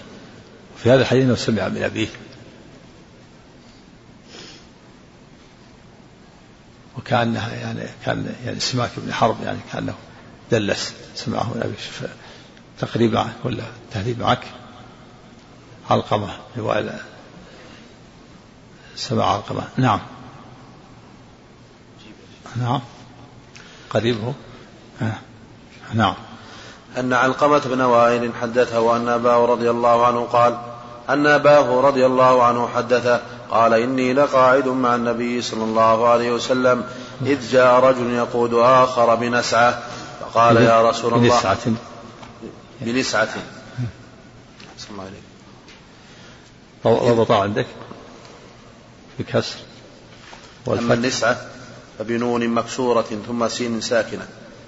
في 0.83 0.91
هذا 0.91 1.01
الحديث 1.01 1.23
أنه 1.23 1.35
سمع 1.35 1.67
من 1.67 1.83
أبيه. 1.83 2.07
وكأنها 6.97 7.55
يعني 7.55 7.89
كان 8.05 8.35
يعني 8.45 8.59
سماك 8.59 8.91
بن 8.97 9.13
حرب 9.13 9.43
يعني 9.43 9.59
كأنه 9.73 9.93
دلس 10.51 10.93
سمعه 11.15 11.53
من 11.53 11.61
أبيه. 11.63 12.09
تقريب 12.79 13.13
معك 13.13 13.35
ولا 13.43 13.63
تهذيب 13.91 14.19
معك؟ 14.19 14.43
علقمة 15.89 16.37
هو 16.59 16.93
سبع 18.95 19.25
علقمة. 19.25 19.67
نعم. 19.77 19.99
نعم. 22.55 22.81
قريب 23.89 24.21
هو 24.23 24.33
نعم. 25.93 26.13
أن 26.97 27.13
علقمة 27.13 27.61
بن 27.65 27.81
وائل 27.81 28.31
حدثه 28.41 28.95
أن 28.95 29.07
أباه 29.07 29.45
رضي 29.45 29.69
الله 29.69 30.05
عنه 30.05 30.23
قال 30.23 30.57
أن 31.09 31.27
أباه 31.27 31.81
رضي 31.81 32.05
الله 32.05 32.43
عنه 32.43 32.67
حدثه 32.67 33.21
قال 33.49 33.73
إني 33.73 34.13
لقاعد 34.13 34.67
مع 34.67 34.95
النبي 34.95 35.41
صلى 35.41 35.63
الله 35.63 36.07
عليه 36.07 36.31
وسلم 36.31 36.83
إذ 37.21 37.51
جاء 37.51 37.79
رجل 37.79 38.13
يقود 38.13 38.53
آخر 38.53 39.15
بنسعة 39.15 39.83
فقال 40.19 40.57
يا 40.57 40.89
رسول 40.89 41.13
الله 41.13 41.35
بنسعة. 41.35 41.57
بنسعة. 42.81 43.29
ضبط 46.87 47.31
عندك؟ 47.31 47.67
بكسر 49.19 49.57
أما 50.67 50.93
النسعة 50.93 51.37
فبنون 51.99 52.47
مكسورة 52.47 53.05
ثم 53.27 53.47
سين 53.47 53.81
ساكنة. 53.81 54.27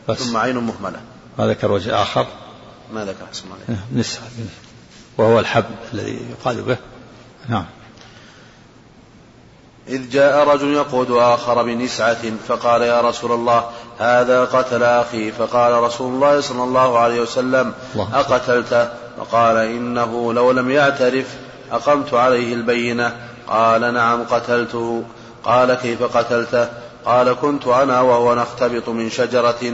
بس. 0.10 0.18
ثم 0.18 0.38
عين 0.38 0.58
مهملة. 0.58 1.00
ما 1.38 1.48
ذكر 1.48 1.72
وجه 1.72 2.02
آخر؟ 2.02 2.28
ما 2.94 3.06
ذكر 3.06 3.26
حسن 3.32 3.46
الله. 3.46 3.80
نسعة 3.94 4.24
وهو 5.18 5.40
الحبل 5.40 5.66
الذي 5.94 6.20
يقال 6.32 6.62
به. 6.62 6.78
نعم. 7.50 7.66
إذ 9.88 10.10
جاء 10.10 10.48
رجل 10.48 10.74
يقود 10.74 11.12
آخر 11.12 11.64
بنسعة 11.64 12.32
فقال 12.48 12.82
يا 12.82 13.02
رسول 13.02 13.32
الله 13.32 13.70
هذا 14.00 14.46
قتل 14.46 14.84
أخي. 14.84 15.32
فقال 15.32 15.74
رسول 15.74 16.14
الله 16.14 16.42
صلى 16.42 16.64
الله 16.64 17.00
عليه 17.00 17.22
وسلم 17.22 17.74
الله. 17.94 18.20
أقتلته 18.20 18.90
فقال 19.18 19.58
إنه 19.58 20.34
لو 20.34 20.52
لم 20.52 20.72
يعترف 20.72 21.36
أقمت 21.72 22.14
عليه 22.14 22.54
البينة. 22.54 23.28
قال 23.48 23.94
نعم 23.94 24.24
قتلته. 24.24 25.04
قال 25.44 25.74
كيف 25.74 26.04
قتلته؟ 26.18 26.70
قال 27.06 27.34
كنت 27.34 27.68
أنا 27.68 28.02
وهو 28.02 28.36
نختبط 28.36 28.90
من 28.90 29.10
شجرة 29.10 29.74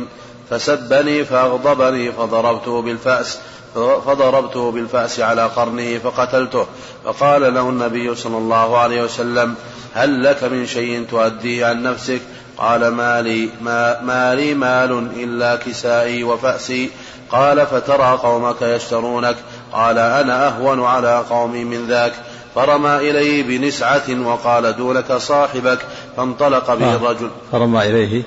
فسبني 0.49 1.25
فأغضبني 1.25 2.11
فضربته 2.11 2.81
بالفأس 2.81 3.39
فضربته 3.75 4.71
بالفأس 4.71 5.19
على 5.19 5.45
قرنه 5.45 5.97
فقتلته. 5.97 6.65
فقال 7.05 7.53
له 7.53 7.69
النبي 7.69 8.15
صلى 8.15 8.37
الله 8.37 8.77
عليه 8.77 9.03
وسلم 9.03 9.55
هل 9.93 10.23
لك 10.23 10.43
من 10.43 10.65
شيء 10.65 11.05
تؤديه 11.11 11.65
عن 11.65 11.83
نفسك؟ 11.83 12.21
قال 12.57 12.87
ما 12.87 13.21
لي 13.21 13.49
ما, 13.61 14.01
ما 14.01 14.35
لي 14.35 14.53
مال 14.53 15.07
إلا 15.15 15.55
كسائي 15.55 16.23
وفأسي. 16.23 16.89
قال 17.29 17.67
فترى 17.67 18.17
قومك 18.23 18.61
يشترونك. 18.61 19.35
قال 19.73 19.97
أنا 19.97 20.47
أهون 20.47 20.83
على 20.83 21.23
قومي 21.29 21.63
من 21.63 21.87
ذاك. 21.87 22.13
فرمى 22.55 22.97
إليه 22.97 23.43
بنسعة 23.43 24.21
وقال 24.25 24.77
دونك 24.77 25.13
صاحبك 25.13 25.79
فانطلق 26.17 26.73
به 26.73 26.93
آه. 26.93 26.95
الرجل. 26.95 27.29
فرمى 27.51 27.81
إليه. 27.81 28.23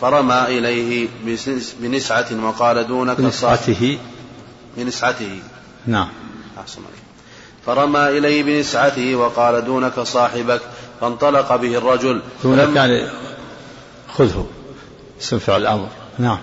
فرمى 0.00 0.44
إليه 0.48 1.08
بنسعة 1.80 2.26
وقال 2.44 2.86
دونك 2.86 3.16
بنسعته. 3.20 3.98
بنسعته. 4.76 5.42
نعم. 5.86 6.08
أحسن 6.60 6.80
فرمى 7.66 8.08
إليه 8.08 8.42
بنسعته 8.42 9.14
وقال 9.14 9.64
دونك 9.64 10.00
صاحبك 10.00 10.60
فانطلق 11.00 11.56
به 11.56 11.78
الرجل. 11.78 12.22
دونك 12.42 12.76
يعني 12.76 13.06
خذه 14.16 14.46
اسم 15.20 15.38
فعل 15.38 15.60
الأمر. 15.60 15.88
نعم. 16.18 16.38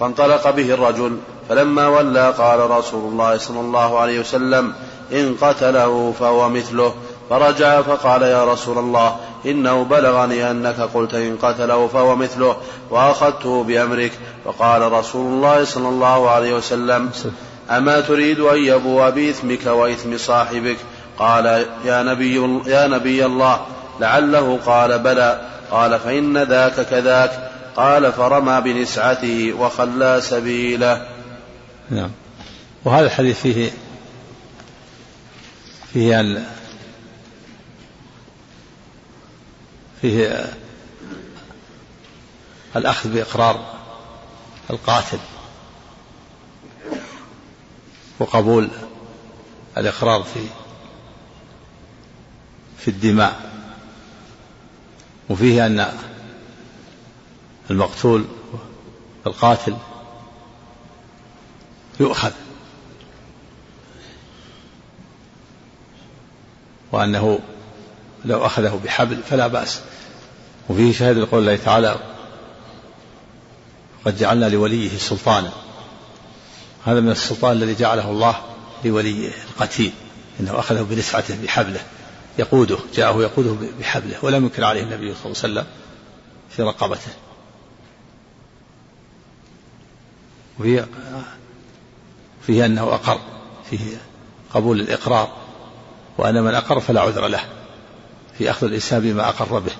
فانطلق 0.00 0.50
به 0.50 0.74
الرجل 0.74 1.18
فلما 1.48 1.88
ولى 1.88 2.34
قال 2.38 2.70
رسول 2.70 3.12
الله 3.12 3.36
صلى 3.36 3.60
الله 3.60 3.98
عليه 3.98 4.20
وسلم 4.20 4.72
إن 5.12 5.34
قتله 5.40 6.14
فهو 6.20 6.48
مثله. 6.48 6.94
فرجع 7.30 7.82
فقال 7.82 8.22
يا 8.22 8.52
رسول 8.52 8.78
الله 8.78 9.16
إنه 9.46 9.84
بلغني 9.84 10.50
أنك 10.50 10.80
قلت 10.80 11.14
إن 11.14 11.36
قتله 11.42 11.86
فهو 11.86 12.16
مثله 12.16 12.56
وأخذته 12.90 13.62
بأمرك. 13.62 14.12
فقال 14.44 14.92
رسول 14.92 15.26
الله 15.26 15.64
صلى 15.64 15.88
الله 15.88 16.30
عليه 16.30 16.54
وسلم 16.54 17.10
أما 17.70 18.00
تريد 18.00 18.40
أن 18.40 18.58
يبوء 18.58 19.10
بإثمك 19.10 19.66
وإثم 19.66 20.18
صاحبك؟ 20.18 20.76
قال 21.18 21.66
يا 21.84 22.02
نبي, 22.02 22.60
يا 22.66 22.86
نبي 22.86 23.26
الله. 23.26 23.60
لعله 24.00 24.58
قال 24.66 24.98
بلى. 24.98 25.40
قال 25.70 25.98
فإن 25.98 26.38
ذاك 26.38 26.80
كذاك. 26.80 27.50
قال 27.76 28.12
فرمى 28.12 28.60
بنسعته 28.60 29.54
وخلى 29.58 30.20
سبيله. 30.20 31.06
نعم. 31.90 32.10
وهذا 32.84 33.06
الحديث 33.06 33.40
فيه 33.40 33.70
فيه 35.92 36.20
ال... 36.20 36.46
فيه 40.00 40.52
الأخذ 42.76 43.12
بإقرار 43.12 43.74
القاتل 44.70 45.18
وقبول 48.18 48.68
الإقرار 49.76 50.22
في 50.22 50.40
في 52.78 52.88
الدماء. 52.88 53.50
وفيه 55.28 55.66
أن 55.66 55.98
المقتول 57.70 58.24
القاتل 59.26 59.76
يؤخذ. 62.00 62.32
وأنه 66.92 67.38
لو 68.24 68.46
أخذه 68.46 68.80
بحبل 68.84 69.22
فلا 69.30 69.46
بأس. 69.46 69.80
وفيه 70.68 70.92
شهادة 70.92 71.20
لقول 71.20 71.40
الله 71.40 71.56
تعالى 71.56 71.96
قد 74.04 74.18
جعلنا 74.18 74.48
لوليه 74.48 74.98
سلطانا. 74.98 75.52
هذا 76.86 77.00
من 77.00 77.10
السلطان 77.10 77.52
الذي 77.52 77.74
جعله 77.74 78.10
الله 78.10 78.34
لوليه 78.84 79.30
القتيل 79.50 79.92
إنه 80.40 80.58
أخذه 80.58 80.82
بنسعته 80.82 81.42
بحبله 81.42 81.80
يقوده 82.38 82.78
جاءه 82.94 83.22
يقوده 83.22 83.56
بحبله 83.80 84.16
ولم 84.22 84.44
ينكر 84.44 84.64
عليه 84.64 84.82
النبي 84.82 85.14
صلى 85.14 85.32
الله 85.32 85.42
عليه 85.42 85.60
وسلم 85.60 85.66
في 86.50 86.62
رقبته. 86.62 87.10
وفيه 90.60 90.88
فيه 92.46 92.66
أنه 92.66 92.82
أقر 92.82 93.20
فيه 93.70 93.96
قبول 94.54 94.80
الإقرار. 94.80 95.32
وان 96.20 96.42
من 96.42 96.54
أقر 96.54 96.80
فلا 96.80 97.00
عذر 97.00 97.26
له. 97.26 97.44
في 98.38 98.50
أخذ 98.50 98.66
الانسان 98.66 99.00
بما 99.00 99.28
أقر 99.28 99.58
به. 99.58 99.72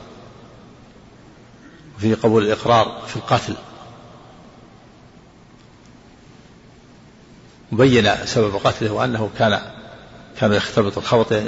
وفيه 1.97 2.15
قبول 2.15 2.43
الإقرار 2.43 3.03
في 3.07 3.17
القتل. 3.17 3.55
وبين 7.73 8.27
سبب 8.27 8.57
قتله 8.57 8.91
وأنه 8.91 9.31
كان 9.39 9.61
كان 10.41 10.53
يختلط 10.53 10.99
الخبط 10.99 11.43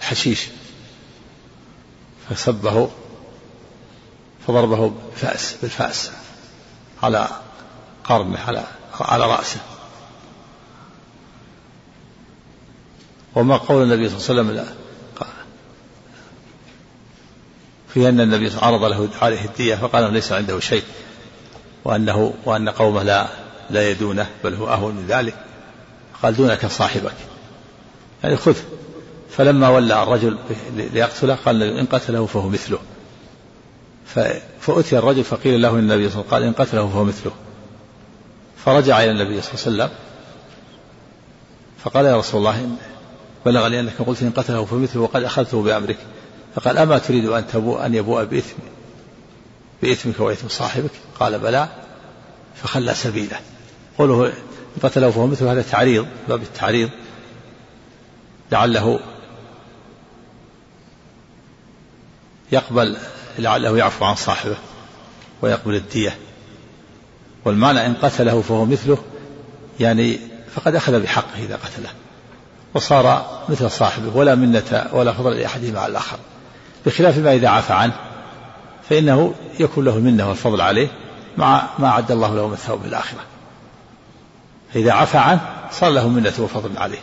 الحشيش. 0.00 0.46
فسبه 2.30 2.90
فضربه 4.46 4.92
بفأس 5.16 5.56
بالفأس. 5.62 6.10
على 7.02 7.28
قرنه 8.04 8.38
على 8.38 8.64
على 9.00 9.26
رأسه. 9.26 9.60
وما 13.34 13.56
قول 13.56 13.82
النبي 13.82 14.08
صلى 14.08 14.40
الله 14.40 14.52
عليه 14.52 14.60
وسلم 14.60 14.74
في 17.94 18.08
أن 18.08 18.20
النبي 18.20 18.50
عرض 18.62 18.84
له 18.84 19.08
عليه 19.22 19.44
الدية 19.44 19.74
فقال 19.74 20.12
ليس 20.12 20.32
عنده 20.32 20.60
شيء 20.60 20.82
وأنه 21.84 22.34
وأن 22.44 22.68
قومه 22.68 23.02
لا 23.02 23.28
لا 23.70 23.90
يدونه 23.90 24.26
بل 24.44 24.54
هو 24.54 24.68
أهون 24.68 24.94
من 24.94 25.06
ذلك. 25.06 25.34
قال 26.22 26.36
دونك 26.36 26.66
صاحبك. 26.66 27.14
يعني 28.24 28.36
خذ. 28.36 28.56
فلما 29.30 29.68
ولى 29.68 30.02
الرجل 30.02 30.38
ليقتله 30.76 31.34
قال 31.34 31.62
إن 31.62 31.86
قتله 31.86 32.26
فهو 32.26 32.48
مثله. 32.48 32.78
فأتي 34.60 34.98
الرجل 34.98 35.24
فقيل 35.24 35.62
له 35.62 35.70
النبي 35.70 36.10
صلى 36.10 36.20
الله 36.22 36.34
عليه 36.34 36.34
وسلم 36.34 36.34
قال 36.34 36.42
إن 36.42 36.52
قتله 36.52 36.88
فهو 36.88 37.04
مثله. 37.04 37.32
فرجع 38.64 39.02
إلى 39.02 39.10
النبي 39.10 39.40
صلى 39.40 39.54
الله 39.54 39.84
عليه 39.84 39.92
وسلم 39.94 39.98
فقال 41.84 42.06
يا 42.06 42.16
رسول 42.16 42.40
الله 42.40 42.68
بلغني 43.48 43.80
أنك 43.80 44.02
قلت 44.02 44.22
إن 44.22 44.30
قتله 44.30 44.64
فمثله 44.64 45.02
وقد 45.02 45.22
أخذته 45.22 45.62
بأمرك. 45.62 45.98
فقال 46.54 46.78
أما 46.78 46.98
تريد 46.98 47.24
أن 47.24 47.46
تبوء 47.46 47.86
أن 47.86 47.94
يبوء 47.94 48.24
بإثم 48.24 48.56
بإثمك 49.82 50.20
وإثم 50.20 50.48
صاحبك؟ 50.48 50.90
قال 51.20 51.38
بلى. 51.38 51.68
فخلى 52.62 52.94
سبيله. 52.94 53.40
قوله 53.98 54.32
قتله 54.82 55.10
فهو 55.10 55.26
مثل 55.26 55.44
هذا 55.44 55.62
تعريض 55.62 56.06
باب 56.28 56.42
التعريض. 56.42 56.90
لعله 58.52 59.00
يقبل 62.52 62.96
لعله 63.38 63.78
يعفو 63.78 64.04
عن 64.04 64.14
صاحبه 64.14 64.56
ويقبل 65.42 65.74
الدية. 65.74 66.18
والمعنى 67.44 67.86
إن 67.86 67.94
قتله 67.94 68.42
فهو 68.42 68.64
مثله 68.64 68.98
يعني 69.80 70.18
فقد 70.54 70.74
أخذ 70.74 71.00
بحقه 71.00 71.44
إذا 71.44 71.56
قتله. 71.56 71.90
وصار 72.74 73.38
مثل 73.48 73.70
صاحبه 73.70 74.16
ولا 74.16 74.34
منة 74.34 74.88
ولا 74.92 75.12
فضل 75.12 75.36
لأحدهما 75.36 75.80
على 75.80 75.90
الآخر. 75.90 76.18
بخلاف 76.86 77.18
ما 77.18 77.34
إذا 77.34 77.48
عفى 77.48 77.72
عنه 77.72 77.94
فإنه 78.88 79.34
يكون 79.60 79.84
له 79.84 79.96
المنة 79.96 80.28
والفضل 80.28 80.60
عليه 80.60 80.88
مع 81.36 81.68
ما 81.78 81.88
أعد 81.88 82.10
الله 82.10 82.34
له 82.34 82.48
من 82.48 82.56
ثواب 82.56 82.84
الآخرة. 82.84 83.20
فإذا 84.74 84.92
عفى 84.92 85.18
عنه 85.18 85.40
صار 85.70 85.90
له 85.90 86.08
منة 86.08 86.34
وفضل 86.38 86.78
عليه. 86.78 86.98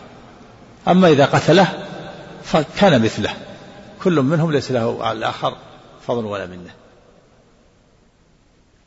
أما 0.87 1.07
إذا 1.07 1.25
قتله 1.25 1.67
فكان 2.43 3.01
مثله. 3.01 3.33
كل 4.03 4.21
منهم 4.21 4.51
ليس 4.51 4.71
له 4.71 5.05
على 5.05 5.17
الآخر 5.17 5.57
فضل 6.07 6.25
ولا 6.25 6.45
منة. 6.45 6.69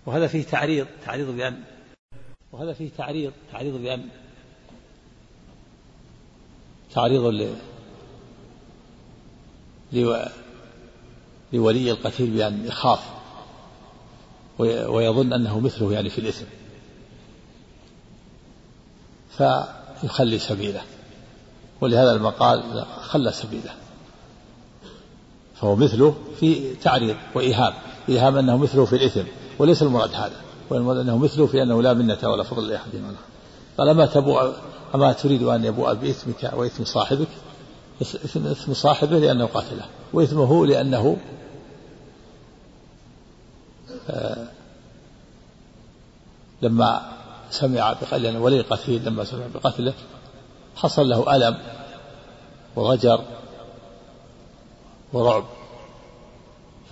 وهذا 0.07 0.27
فيه 0.27 0.45
تعريض 0.45 0.87
تعريض 1.07 1.27
بأن 1.27 1.61
وهذا 2.53 2.73
فيه 2.73 2.91
تعريض 2.99 3.33
تعريض 3.53 3.75
بأن 3.75 4.09
تعريض. 6.99 7.53
لولي 11.53 11.91
القتيل 11.91 12.31
بأن 12.31 12.67
يخاف 12.67 13.01
ويظن 14.59 15.33
أنه 15.33 15.61
مثله 15.61 15.93
يعني 15.93 16.11
في 16.11 16.21
الإثم. 16.21 16.45
فيخلي 19.31 20.39
سبيله. 20.39 20.81
ولهذا 21.81 22.13
المقال 22.13 22.85
خلى 23.01 23.33
سبيله. 23.33 23.75
فهو 25.55 25.77
مثله 25.77 26.17
في 26.41 26.75
تعريض 26.75 27.17
وإيهام. 27.35 27.75
إيهام 28.09 28.37
أنه 28.37 28.57
مثله 28.57 28.85
في 28.85 28.97
الإثم. 28.97 29.25
وليس 29.59 29.83
المراد 29.83 30.15
هذا. 30.15 30.41
والمراد 30.71 30.97
أنه 30.97 31.19
مثله 31.19 31.47
في 31.47 31.63
أنه 31.63 31.83
لا 31.83 31.95
منة 31.95 32.19
ولا 32.23 32.43
فضل 32.43 32.69
لأحد 32.69 32.95
منه 32.95 33.17
قال 33.79 33.89
أما 33.89 34.07
تبوء 34.07 34.55
أما 34.95 35.13
تريد 35.13 35.43
أن 35.43 35.65
يبوء 35.65 35.95
بإثمك 35.95 36.53
وإثم 36.53 36.85
صاحبك؟ 36.85 37.29
إثم 38.03 38.75
صاحبه 38.75 39.19
لأنه 39.19 39.47
قاتله 39.47 39.87
وإثمه 40.13 40.67
لأنه 40.67 41.17
آه 44.11 44.49
لما 46.63 47.13
سمع 47.51 47.93
بقتل 47.93 48.37
ولي 48.37 48.61
القتيل 48.61 49.05
لما 49.05 49.25
سمع 49.25 49.47
بقتله 49.55 49.95
حصل 50.77 51.09
له 51.09 51.37
ألم 51.37 51.59
وغجر 52.77 53.25
ورعب. 55.13 55.45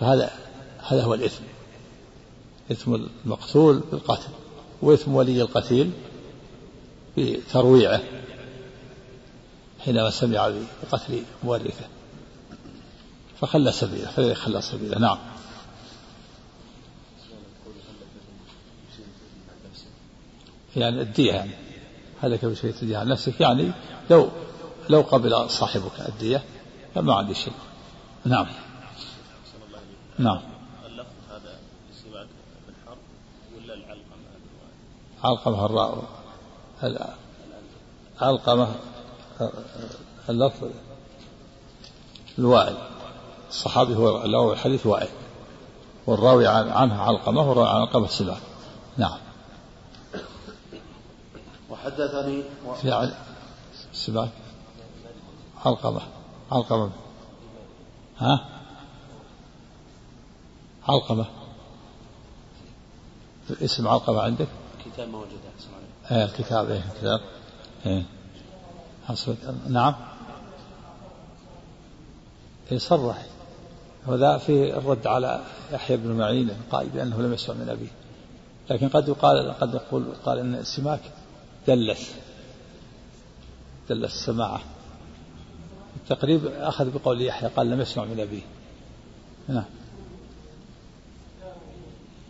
فهذا 0.01 0.31
هذا 0.79 1.03
هو 1.03 1.15
الإثم 1.15 1.45
إثم 2.73 2.95
المقتول 2.95 3.83
بالقتل 3.93 4.29
وإثم 4.83 5.15
ولي 5.15 5.43
القتيل. 5.43 5.91
بترويعه 7.17 8.03
حينما 9.85 10.11
سمع 10.11 10.53
بقتل 10.83 11.23
مورثه. 11.45 11.85
فخلى 13.41 13.73
سبيله 13.73 14.07
فلذلك 14.07 14.37
خلى 14.37 14.61
سبيله. 14.61 14.99
نعم. 14.99 15.19
يعني 20.77 21.03
الدية 21.03 21.33
يعني. 21.33 21.51
هلك 22.23 22.45
بشيء 22.45 22.73
تديها 22.73 23.01
عن 23.01 23.09
نفسك؟ 23.09 23.41
يعني 23.41 23.73
لو 24.11 24.29
لو 24.91 25.01
قبل 25.01 25.51
صاحبك 25.51 26.01
الدية 26.09 26.43
فما 26.95 27.15
عندي 27.15 27.35
شيء. 27.35 27.53
نعم. 28.25 28.47
نعم. 30.19 30.41
اللفظ 30.87 31.09
هذا 31.31 31.59
علقمة 38.21 38.75
اللفظ 40.29 40.69
الوائل. 42.39 42.77
الصحابي 43.49 43.97
هو 43.97 44.25
الراوي 44.25 44.53
الحديث 44.53 44.87
وائل 44.87 45.09
والراوي 46.07 46.47
عنه 46.47 47.03
علقمة 47.03 47.49
والراوي 47.49 47.69
عن 47.69 47.77
علقمة 47.77 48.07
سماك 48.07 48.41
نعم. 48.97 49.19
وحدثني 51.71 52.43
و... 52.67 52.75
في 52.75 53.13
سماك 53.93 54.31
علقمة. 55.65 56.01
علقمة. 56.53 56.91
ها؟ 58.19 58.49
علقمة. 60.89 61.27
اسم 63.51 63.89
علقمة 63.89 64.21
عندك؟ 64.23 64.49
كتاب 64.95 65.09
موجود 65.09 65.41
إيه 66.11 66.25
الكتاب 66.25 66.71
إيه 66.71 66.85
الكتاب. 66.93 67.21
إيه. 67.87 68.03
نعم. 69.69 69.95
يصرح 72.71 73.17
إيه، 73.17 73.27
وذا 74.07 74.39
في 74.39 74.77
الرد 74.77 75.07
على 75.07 75.41
يحيى 75.73 75.97
بن 75.97 76.13
معين 76.13 76.51
قائل 76.71 76.89
بأنه 76.89 77.23
لم 77.23 77.33
يسمع 77.33 77.55
من 77.55 77.69
أبيه. 77.69 77.91
لكن 78.71 78.89
قد 78.89 79.09
يقال 79.09 79.53
قد 79.61 79.75
يقول 79.75 80.05
قال 80.25 80.39
أن 80.39 80.55
السماك 80.55 81.01
دلس 81.67 82.15
دلس 83.89 84.15
السماعة. 84.15 84.61
التقريب 85.97 86.47
أخذ 86.47 86.99
بقول 86.99 87.23
يحيى 87.23 87.49
قال 87.49 87.71
لم 87.71 87.81
يسمع 87.81 88.05
من 88.05 88.21
أبيه. 88.21 88.43
نعم. 89.49 89.65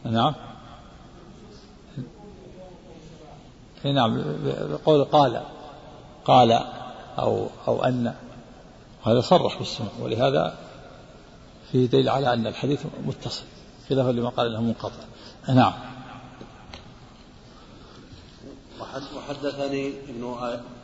نعم. 0.05 0.35
نعم 3.93 4.23
بقول 4.71 5.05
قال 5.05 5.43
قال 6.25 6.53
أو 7.19 7.49
أو 7.69 7.85
أن. 7.85 8.15
هذا 9.05 9.21
صرح 9.21 9.59
بالسمع 9.59 9.89
ولهذا 10.03 10.55
فيه 11.73 11.87
دليل 11.87 12.09
على 12.09 12.33
أن 12.33 12.47
الحديث 12.47 12.87
متصل 13.07 13.45
خلافا 13.89 14.11
لما 14.11 14.29
قال 14.29 14.47
إنه 14.47 14.61
منقطع. 14.61 15.05
نعم. 15.49 15.73
وحدثني 19.17 19.89
ابن 20.09 20.37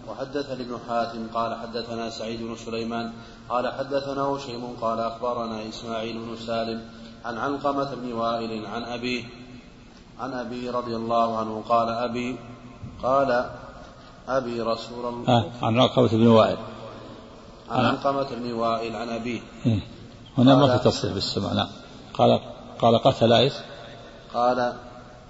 وحدثني 0.09 0.62
ابن 0.62 0.79
حاتم 0.88 1.27
قال 1.35 1.55
حدثنا 1.55 2.11
سعيد 2.11 2.43
بن 2.43 2.57
سليمان 2.57 3.12
قال 3.49 3.73
حدثنا 3.73 4.23
هشيم 4.23 4.77
قال 4.81 5.01
أخبرنا 5.01 5.69
إسماعيل 5.69 6.19
بن 6.19 6.37
سالم 6.37 6.85
عن 7.25 7.38
علقمة 7.38 7.95
بن 7.95 8.12
وائل 8.12 8.67
عن 8.67 8.83
أبيه 8.83 9.25
عن 10.21 10.33
أبي 10.33 10.71
رضي 10.71 10.97
الله 10.97 11.38
عنه 11.38 11.62
قال 11.69 11.88
أبي 11.88 12.37
قال 13.03 13.51
أبي 14.29 14.61
رسول 14.61 15.07
الله. 15.07 15.29
آه 15.29 15.45
عن 15.62 15.81
علقمة 15.81 16.09
بن 16.09 16.27
وائل. 16.27 16.57
عن 17.71 17.85
علقمة 17.85 18.29
بن 18.31 18.53
وائل 18.53 18.97
عن 18.97 19.09
أبيه. 19.09 19.41
إيه. 19.67 19.81
هنا 20.38 20.55
ما 20.55 20.79
في 20.79 20.85
تصريح 20.85 21.15
بالسمع 21.15 21.53
نعم. 21.53 21.69
قال 22.15 22.41
قال 22.79 22.99
قتل 22.99 23.33
إيش؟ 23.33 23.53
قال 24.35 24.73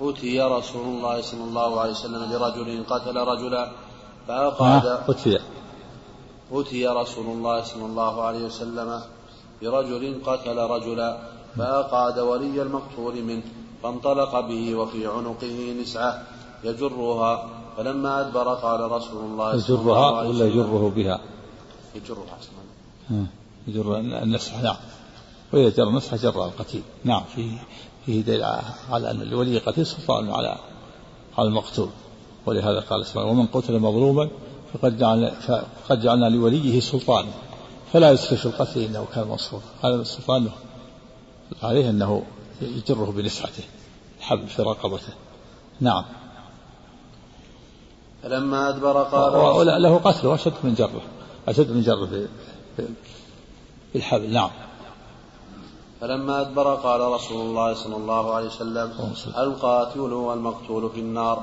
أتي 0.01 0.41
رسول 0.41 0.83
الله 0.83 1.23
صلى 1.23 1.45
الله 1.45 1.81
عليه 1.81 1.91
وسلم 1.91 2.31
برجل 2.31 2.85
قتل 2.91 3.17
رجلا 3.17 3.71
فأقعد. 4.29 4.87
أتي. 5.09 5.39
أتي 6.53 6.87
رسول 6.87 7.27
الله 7.27 7.63
صلى 7.63 7.87
الله 7.87 8.23
عليه 8.23 8.45
وسلم 8.45 9.01
برجل 9.63 10.21
قتل 10.27 10.59
رجلا 10.59 11.19
فأقعد 11.57 12.19
ولي 12.19 12.63
المقتول 12.63 13.23
منه 13.23 13.43
فانطلق 13.83 14.41
به 14.41 14.75
وفي 14.75 15.07
عنقه 15.07 15.77
نسعة 15.83 16.23
يجرها 16.65 17.49
فلما 17.77 18.21
أدبر 18.21 18.55
قال 18.55 18.91
رسول 18.91 19.25
الله 19.25 19.57
وسلم 19.57 19.87
ولا 19.87 20.47
يجره 20.47 20.93
بها؟ 20.97 21.21
يجرها 21.95 22.39
يجر 23.69 23.99
النسعة 23.99 24.63
نعم. 24.63 24.77
وإذا 25.53 25.69
جر 25.69 25.89
النسعة 25.89 26.17
جر 26.17 26.45
القتيل. 26.45 26.83
نعم 27.05 27.23
فيه 27.35 27.59
فيه 28.07 28.23
دليل 28.23 28.45
على 28.91 29.11
أن 29.11 29.23
لولي 29.23 29.57
القتيل 29.57 29.87
سلطان 29.87 30.31
على 30.31 30.57
على 31.39 31.49
المقتول. 31.49 31.89
ولهذا 32.47 32.81
قال 32.81 33.07
سبحانه 33.07 33.31
ومن 33.31 33.47
قتل 33.47 33.79
مظلوما 33.79 34.29
فقد 34.73 34.99
جعلنا 34.99 35.31
فقد 35.85 36.01
جعلنا 36.01 36.27
لوليه 36.27 36.81
سلطانا 36.81 37.33
فلا 37.93 38.11
يسرف 38.11 38.47
القتل 38.47 38.81
إنه 38.81 39.07
كان 39.15 39.29
منصورا 39.29 39.63
هذا 39.85 39.95
السلطان 39.95 40.49
عليه 41.63 41.91
أنه 41.91 42.23
يجره 42.63 43.13
بنسعته 43.17 43.65
الحبل 44.19 44.47
في 44.47 44.63
رقبته. 44.63 45.13
نعم. 45.81 46.05
فلما 48.23 48.69
أدبر 48.69 49.03
قال 49.03 49.83
له 49.83 49.99
قتله 49.99 50.35
أشد 50.35 50.53
من 50.65 50.75
جره 50.75 51.03
أشد 51.49 51.71
من 51.71 51.83
جره 51.83 52.29
بالحبل 53.95 54.33
نعم. 54.33 54.51
فلما 56.01 56.41
أدبر 56.41 56.75
قال 56.75 57.01
رسول 57.01 57.41
الله 57.41 57.75
صلى 57.75 57.97
الله 57.97 58.35
عليه 58.35 58.47
وسلم 58.47 58.93
القاتل 59.39 60.01
والمقتول 60.01 60.91
في 60.91 61.01
النار. 61.01 61.43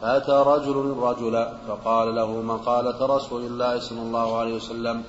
فأتى 0.00 0.32
رجل 0.32 0.96
رجلا 0.98 1.52
فقال 1.68 2.14
له 2.14 2.40
مقالة 2.40 3.06
رسول 3.16 3.42
الله 3.42 3.80
صلى 3.80 4.02
الله 4.02 4.36
عليه 4.38 4.54
وسلم 4.54 5.02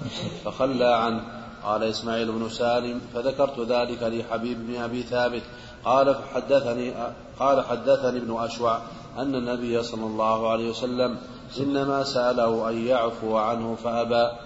فخلى 0.45 0.85
عنه. 0.85 1.21
قال 1.63 1.83
إسماعيل 1.83 2.31
بن 2.31 2.49
سالم 2.49 3.01
فذكرت 3.13 3.59
ذلك 3.59 4.03
لحبيب 4.03 4.67
بن 4.67 4.75
أبي 4.81 5.03
ثابت. 5.03 5.41
قال 5.85 6.15
فحدثني 6.15 6.93
قال 7.39 7.65
حدثني 7.65 8.17
ابن 8.17 8.37
أشوع. 8.39 8.77
أن 9.17 9.35
النبي 9.35 9.83
صلى 9.83 10.05
الله 10.05 10.49
عليه 10.49 10.69
وسلم 10.69 11.17
إنما 11.59 12.03
سأله 12.03 12.69
أن 12.69 12.87
يعفو 12.87 13.37
عنه 13.37 13.75
فأبى. 13.75 14.37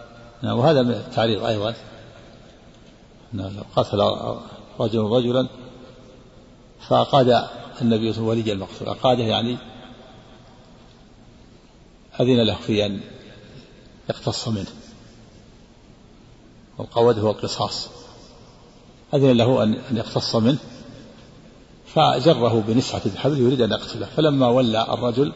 نعم 0.42 0.58
وهذا 0.58 0.82
من 0.82 0.92
التعريض 0.92 1.44
أيضا. 1.46 1.76
قتل 3.76 4.14
رجل 4.80 5.00
رجلا 5.00 5.48
فأقاد 6.88 7.48
النبي 7.82 8.14
صلى 8.14 8.22
الله 8.22 8.32
عليه 8.32 8.42
وسلم 8.42 8.48
ولي 8.48 8.52
المقتول. 8.52 8.88
أقاده 8.88 9.24
يعني 9.24 9.58
أذن 12.20 12.42
له 12.42 12.56
في 12.56 12.86
أن 12.86 13.02
يقتص 14.10 14.48
منه. 14.48 14.72
والقود 16.78 17.20
هو 17.20 17.32
القصاص. 17.32 17.90
أذن 19.14 19.32
له 19.32 19.64
أن 19.64 19.82
يقتص 19.92 20.36
منه. 20.36 20.58
فجره 21.96 22.64
بنسعة 22.68 23.02
الحبل 23.06 23.40
يريد 23.40 23.62
أن 23.62 23.72
يقتله. 23.72 24.06
فلما 24.06 24.48
ولى 24.48 24.82
الرجل 24.94 25.32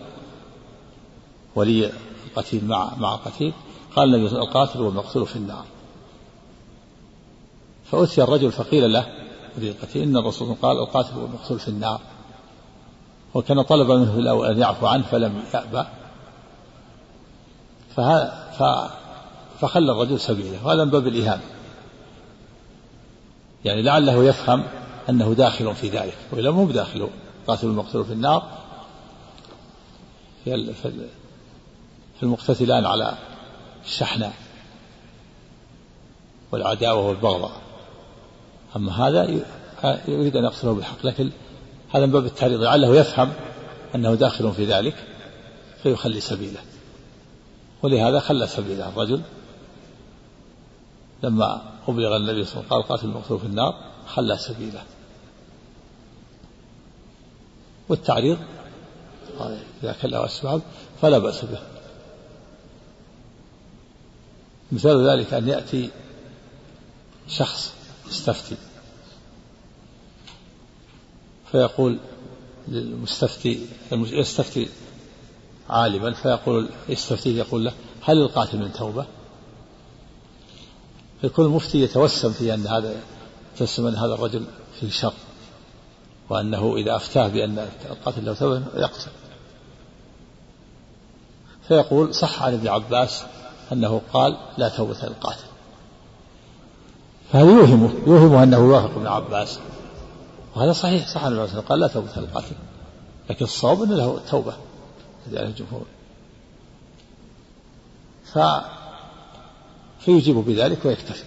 ولي 1.56 1.92
القتيل 2.28 2.66
مع 2.66 2.96
مع 2.98 3.14
القتيل 3.14 3.54
قال 3.96 4.16
النبي 4.16 4.36
القاتل 4.36 4.82
والمقتول 4.82 5.26
في 5.26 5.36
النار. 5.36 5.66
فأتي 7.92 8.24
الرجل 8.24 8.52
فقيل 8.52 8.94
له 8.94 9.08
ولي 9.58 9.70
القتيل 9.70 10.04
إن 10.04 10.18
الرسول 10.18 10.56
قال 10.62 10.78
القاتل 10.78 11.18
والمقتول 11.18 11.60
في 11.60 11.68
النار. 11.68 12.02
وكان 13.34 13.62
طلب 13.62 13.92
منه 13.92 14.50
أن 14.52 14.60
يعفو 14.60 14.88
عنه 14.88 15.04
فلم 15.04 15.44
يأبى. 15.54 15.84
فخلى 19.60 19.92
الرجل 19.92 20.20
سبيله 20.20 20.66
وهذا 20.66 20.84
من 20.84 20.92
باب 20.92 21.08
الإهانة 21.08 21.42
يعني 23.66 23.82
لعله 23.82 24.24
يفهم 24.24 24.64
أنه 25.10 25.34
داخل 25.34 25.76
في 25.76 25.90
ذلك 25.90 26.18
وإلا 26.32 26.52
مو 26.52 26.66
بداخل 26.66 27.10
قاتل 27.48 27.68
المقتول 27.68 28.06
في 28.06 28.14
النار. 28.14 28.60
في 30.46 32.24
المقتتلان 32.24 32.86
على 32.86 33.18
الشحناء 33.86 34.34
والعداوة 36.52 37.08
والبغضاء. 37.08 37.52
أما 38.76 39.08
هذا 39.08 39.24
يريد 40.08 40.36
أن 40.36 40.44
يقتله 40.44 40.74
بالحق 40.74 41.06
لكن 41.06 41.32
هذا 41.90 42.06
من 42.06 42.12
باب 42.12 42.26
التعريض 42.26 42.62
لعله 42.62 42.96
يفهم 42.96 43.34
أنه 43.96 44.16
داخل 44.16 44.52
في 44.52 44.66
ذلك 44.66 44.96
فيخلي 45.84 46.20
سبيله. 46.20 46.60
ولهذا 47.84 48.20
خلى 48.20 48.48
سبيله 48.48 48.90
الرجل. 48.90 49.22
لما 51.24 51.62
أبلغ 51.88 52.16
النبي 52.16 52.46
صلى 52.46 52.62
الله 52.62 52.66
عليه 52.66 52.68
وسلم 52.68 52.70
قال 52.70 52.84
قاتل 52.84 53.06
المقتول 53.06 53.40
في 53.40 53.46
النار 53.46 53.76
خلى 54.08 54.38
سبيله. 54.38 54.84
والتعريض. 57.90 58.38
إذا 59.84 59.92
كان 60.02 60.12
له 60.12 60.26
أسباب 60.26 60.62
فلا 61.02 61.18
بأس 61.18 61.46
به. 61.46 61.60
مثال 64.72 65.10
ذلك 65.10 65.34
أن 65.34 65.48
يأتي 65.48 65.90
شخص 67.28 67.74
يستفتي 68.10 68.56
فيقول 71.52 72.00
للمستفتي 72.68 73.66
يستفتي 73.92 74.70
عالما 75.70 76.14
فيقول 76.14 76.70
يستفتيه 76.90 77.38
يقول 77.38 77.66
له 77.66 77.74
هل 78.02 78.18
القاتل 78.18 78.58
من 78.58 78.74
توبة؟ 78.74 79.06
فيكون 81.22 81.46
المفتي 81.46 81.82
يتوسم 81.82 82.32
في 82.32 82.54
أن 82.54 82.68
هذا 82.68 83.02
يتوسم 83.56 83.88
أن 83.88 83.96
هذا 83.96 84.14
الرجل 84.14 84.46
فيه 84.80 84.90
شر. 84.90 85.14
وأنه 86.30 86.76
إذا 86.76 86.96
أفتاه 86.96 87.28
بأن 87.28 87.68
القاتل 87.90 88.26
له 88.26 88.34
توبة 88.34 88.62
يقتل. 88.76 89.12
فيقول 91.68 92.16
صح 92.16 92.44
عن 92.44 92.54
ابن 92.54 92.68
عباس 92.68 93.24
أنه 93.72 94.02
قال 94.14 94.38
لا 94.58 94.70
توبة 94.70 94.98
للقاتل. 95.04 95.46
فهذا 97.32 97.52
يوهمه 97.52 97.94
يوهمه 98.08 98.44
أنه 98.44 98.58
يوافق 98.58 98.96
ابن 98.96 99.08
عباس. 99.08 99.60
وهذا 100.56 100.74
صحيح 100.74 101.08
صح 101.08 101.26
عن 101.26 101.40
ابن 101.40 101.62
قال 101.62 101.80
لا 101.80 101.88
توبة 101.88 102.10
للقاتل. 102.18 102.56
لكن 103.30 103.46
الصواب 103.46 103.84
أن 103.84 103.92
له 103.92 104.20
توبة. 104.30 104.54
هذه 105.28 105.46
الجمهور. 105.46 105.86
ف 108.34 108.40
فيجيب 110.00 110.36
بذلك 110.36 110.86
ويكتفي. 110.86 111.24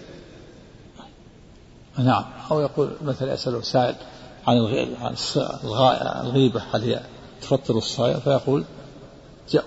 نعم. 1.97 2.25
أو 2.51 2.59
يقول 2.59 2.91
مثلا 3.01 3.33
يسأله 3.33 3.61
سائل 3.61 3.95
عن 4.47 4.57
الغيبة 6.23 6.61
هل 6.73 6.81
هي 6.83 7.01
تفطر 7.41 7.77
الصائم؟ 7.77 8.19
فيقول 8.19 8.63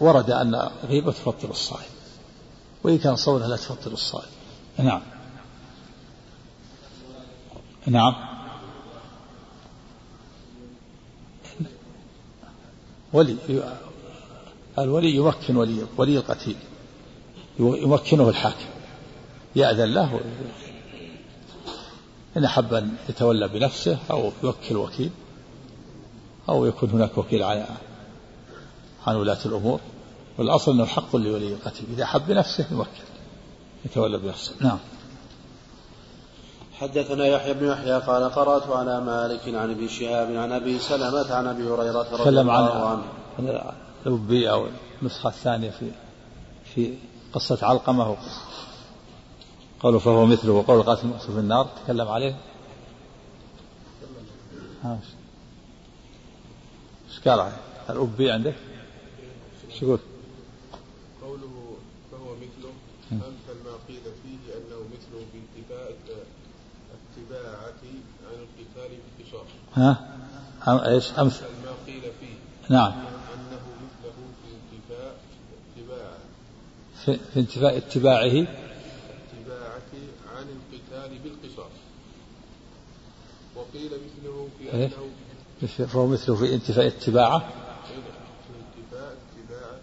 ورد 0.00 0.30
أن 0.30 0.68
الغيبة 0.84 1.12
تفطر 1.12 1.50
الصائم 1.50 1.90
وإن 2.84 2.98
كان 2.98 3.16
صومها 3.16 3.48
لا 3.48 3.56
تفطر 3.56 3.92
الصائم. 3.92 4.30
نعم. 4.78 5.02
نعم. 7.86 8.14
ولي 13.12 13.36
الولي 14.78 15.14
يمكن 15.14 15.56
ولي 15.56 15.86
ولي 15.96 16.16
القتيل 16.16 16.56
يمكنه 17.58 18.28
الحاكم 18.28 18.66
يأذن 19.56 19.94
له 19.94 20.20
إن 22.36 22.44
أحب 22.44 22.74
أن 22.74 22.94
يتولى 23.08 23.48
بنفسه 23.48 23.98
أو 24.10 24.32
يوكل 24.42 24.76
وكيل 24.76 25.10
أو 26.48 26.66
يكون 26.66 26.90
هناك 26.90 27.18
وكيل 27.18 27.42
عن 27.42 27.64
عن 29.06 29.16
ولاة 29.16 29.38
الأمور. 29.46 29.80
والأصل 30.38 30.72
أنه 30.72 30.84
حق 30.84 31.16
لولي 31.16 31.52
القتيل 31.52 31.86
إذا 31.92 32.04
أحب 32.04 32.26
بنفسه 32.26 32.66
يوكل 32.72 32.90
يتولى 33.84 34.18
بنفسه. 34.18 34.54
نعم. 34.60 34.78
حدثنا 36.80 37.26
يحيى 37.26 37.54
بن 37.54 37.66
يحيى 37.66 37.98
قال 37.98 38.30
قرأت 38.30 38.70
على 38.70 39.00
مالك 39.00 39.54
عن 39.54 39.70
ابي 39.70 39.88
شهاب 39.88 40.36
عن 40.36 40.52
ابي 40.52 40.78
سلمة 40.78 41.34
عن 41.34 41.46
ابي 41.46 41.62
هريرة 41.62 42.06
رضي 42.12 42.40
الله 42.40 42.88
عنه. 42.88 43.02
عن 43.38 43.60
الأبي 44.06 44.50
أو 44.50 44.66
النسخة 45.02 45.28
الثانية 45.28 45.70
في 45.70 45.90
في 46.74 46.94
قصة 47.32 47.58
علقمة 47.62 48.16
قالوا 49.80 50.00
فهو 50.00 50.26
مثله 50.26 50.52
وقول 50.52 50.82
قاتل 50.82 51.02
المقصود 51.02 51.34
في 51.34 51.40
النار 51.40 51.68
تكلم 51.84 52.08
عليه. 52.08 52.36
إيش؟ 54.84 55.04
قال؟ 57.28 57.40
عليه 57.40 57.52
الأبي 57.90 58.30
عندك؟ 58.30 58.54
إيش 59.70 59.82
يقول؟ 59.82 59.98
قوله 61.22 61.76
فهو 62.12 62.34
مثله 62.34 62.72
أمثل 63.12 63.64
ما 63.64 63.72
قيل 63.88 64.02
فيه 64.22 64.54
أنه 64.54 64.80
مثله 64.92 65.26
بانتفاء 65.32 65.96
التباعة 66.94 67.82
عن 68.26 68.34
القتال 68.34 68.98
بالقصاص 69.18 69.48
ها؟ 69.74 70.16
إيش؟ 70.88 71.12
امثل 71.18 71.44
ما 71.44 71.72
قيل 71.86 72.02
فيه. 72.20 72.34
نعم. 72.68 72.92
أنه 72.92 73.60
مثله 73.82 74.12
في 74.42 74.48
انتفاء 74.54 75.18
اتباعه 75.76 76.18
في, 77.04 77.18
في 77.32 77.40
انتفاء 77.40 77.76
اتباعه 77.76 78.46
القتال 80.96 81.18
بالقصاص 81.18 81.70
وقيل 83.76 83.90
مثله 83.90 84.48
في 84.58 84.76
إيه؟ 84.76 84.90
أنه 85.62 85.86
فهو 85.86 86.06
مثله 86.06 86.36
في 86.36 86.54
انتفاء 86.54 86.86
اتباعه 86.86 87.38
في 87.38 87.94
انتفاء 88.80 89.16
اتباعة 89.36 89.80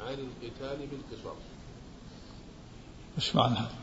عن 0.00 0.14
القتال 0.14 0.86
بالقصاص 0.86 1.36
إيش 3.16 3.36
معنى 3.36 3.54
هذا؟ 3.54 3.74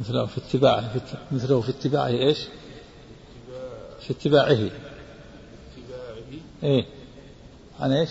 مثله 0.00 0.26
في 0.26 0.38
اتباعه 0.38 0.94
مثله 1.32 1.60
في 1.60 1.70
اتباعه 1.70 2.06
إيش؟ 2.06 2.38
في 4.00 4.10
اتباعه 4.10 4.52
اتباعه 4.52 4.72
إيه 6.62 6.86
عن 7.80 7.92
إيش؟ 7.92 8.10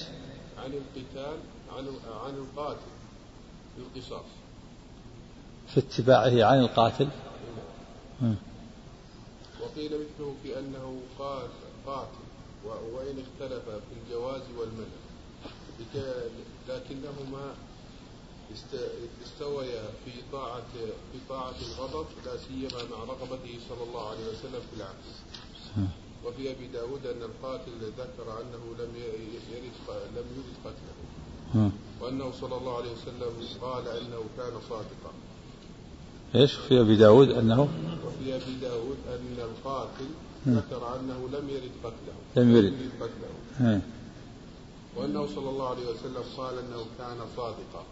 عن 0.57 0.71
القتال 0.73 1.37
عن 1.77 1.87
عن 2.25 2.35
القاتل 2.35 2.91
بالقصاص 3.77 4.25
في 5.67 5.79
اتباعه 5.79 6.43
عن 6.51 6.59
القاتل 6.59 7.07
وقيل 9.61 9.91
مثله 9.93 10.35
في 10.43 10.59
أنه 10.59 11.01
قاتل 11.85 12.23
وإن 12.65 13.23
اختلف 13.23 13.65
في 13.69 13.93
الجواز 14.01 14.41
والمنع 14.57 15.01
لكنهما 16.69 17.55
استويا 19.25 19.83
في 20.05 20.11
طاعة 20.31 20.71
في 21.11 21.19
طاعة 21.29 21.55
الغضب 21.61 22.05
لا 22.25 22.37
سيما 22.37 22.83
مع 22.91 23.03
رغبته 23.03 23.59
صلى 23.69 23.83
الله 23.83 24.09
عليه 24.09 24.27
وسلم 24.27 24.61
في 24.69 24.75
العكس. 24.77 25.09
وفي 26.25 26.51
أبي 26.51 26.67
داود 26.67 27.05
أن 27.07 27.21
القاتل 27.21 27.71
ذكر 27.97 28.41
أنه 28.41 28.63
لم 28.79 28.91
يرد 28.95 29.71
لم 30.15 30.25
يرد 30.37 30.55
قتله. 30.65 30.95
وأنه 32.01 32.31
صلى 32.41 32.57
الله 32.57 32.77
عليه 32.77 32.91
وسلم 32.91 33.47
قال 33.61 33.87
أنه 33.87 34.23
كان 34.37 34.53
صادقا. 34.69 35.11
إيش؟ 36.35 36.53
في 36.53 36.81
أبي 36.81 36.95
داود 36.95 37.29
أنه؟ 37.29 37.61
وفي 37.61 38.35
أبي 38.35 38.55
داود 38.61 38.97
أن 39.07 39.35
القاتل 39.39 40.09
ذكر 40.47 40.99
أنه 40.99 41.37
لم 41.39 41.49
يرد 41.49 41.71
قتله. 41.83 42.43
لم 42.43 42.55
يرد. 42.55 42.73
قتله. 43.01 43.81
وأنه 44.95 45.27
صلى 45.35 45.49
الله 45.49 45.69
عليه 45.69 45.81
وسلم 45.81 46.23
قال 46.37 46.53
أنه 46.59 46.85
كان 46.97 47.17
صادقا. 47.37 47.83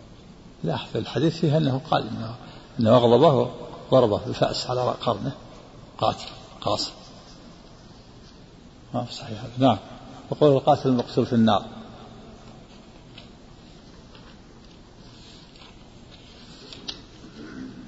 لا 0.64 0.78
في 0.78 0.98
الحديث 0.98 1.38
فيه 1.38 1.58
أنه 1.58 1.82
قال 1.92 2.08
أنه, 2.08 2.36
إنه 2.80 2.96
أغضبه 2.98 3.52
وضربه 3.92 4.26
بالفأس 4.26 4.68
على 4.68 4.82
قرنه. 4.82 5.32
قاتل 5.98 6.26
قاصر 6.62 6.92
ما 8.94 9.04
في 9.04 9.14
صحيح 9.14 9.44
هذا. 9.44 9.52
نعم. 9.58 9.78
وقول 10.30 10.52
القاتل 10.52 10.90
المقتول 10.90 11.26
في 11.26 11.34
النار. 11.34 11.66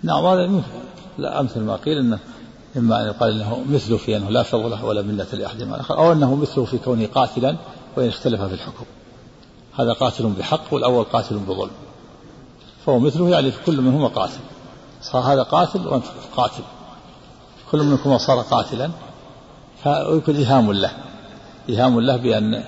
نعم 0.03 0.25
هذا 0.25 0.63
لا 1.17 1.41
مثل 1.41 1.59
ما 1.59 1.75
قيل 1.75 1.97
إنه 1.97 2.19
إما 2.77 3.01
أن 3.01 3.07
يقال 3.07 3.31
إنه 3.31 3.63
مثله 3.69 3.97
في 3.97 4.17
أنه 4.17 4.29
لا 4.29 4.43
فضل 4.43 4.71
له 4.71 4.85
ولا 4.85 5.01
منة 5.01 5.27
لأحد 5.33 5.63
مع 5.63 5.75
الأخر 5.75 5.97
أو 5.97 6.11
إنه 6.11 6.35
مثله 6.35 6.65
في 6.65 6.77
كونه 6.77 7.07
قاتلا 7.07 7.55
وإن 7.97 8.07
اختلف 8.07 8.41
في 8.41 8.53
الحكم. 8.53 8.85
هذا 9.79 9.93
قاتل 9.93 10.27
بحق 10.27 10.73
والأول 10.73 11.03
قاتل 11.03 11.37
بظلم. 11.37 11.71
فهو 12.85 12.99
مثله 12.99 13.29
يعني 13.29 13.51
في 13.51 13.63
كل 13.65 13.81
منهما 13.81 14.07
قاتل. 14.07 14.39
صار 15.01 15.21
هذا 15.21 15.43
قاتل 15.43 15.87
وأنت 15.87 16.05
قاتل. 16.35 16.63
كل 17.71 17.83
منكما 17.83 18.17
صار 18.17 18.41
قاتلا 18.41 18.89
فيكون 19.83 20.35
إيهام 20.35 20.71
له. 20.71 20.91
إيهام 21.69 21.99
له 21.99 22.17
بأن 22.17 22.63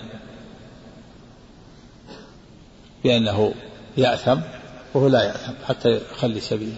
بأنه 3.04 3.54
يأثم 3.98 4.40
وهو 4.94 5.08
لا 5.08 5.24
يأثم 5.24 5.54
حتى 5.68 6.02
يخلي 6.12 6.40
سبيله. 6.40 6.78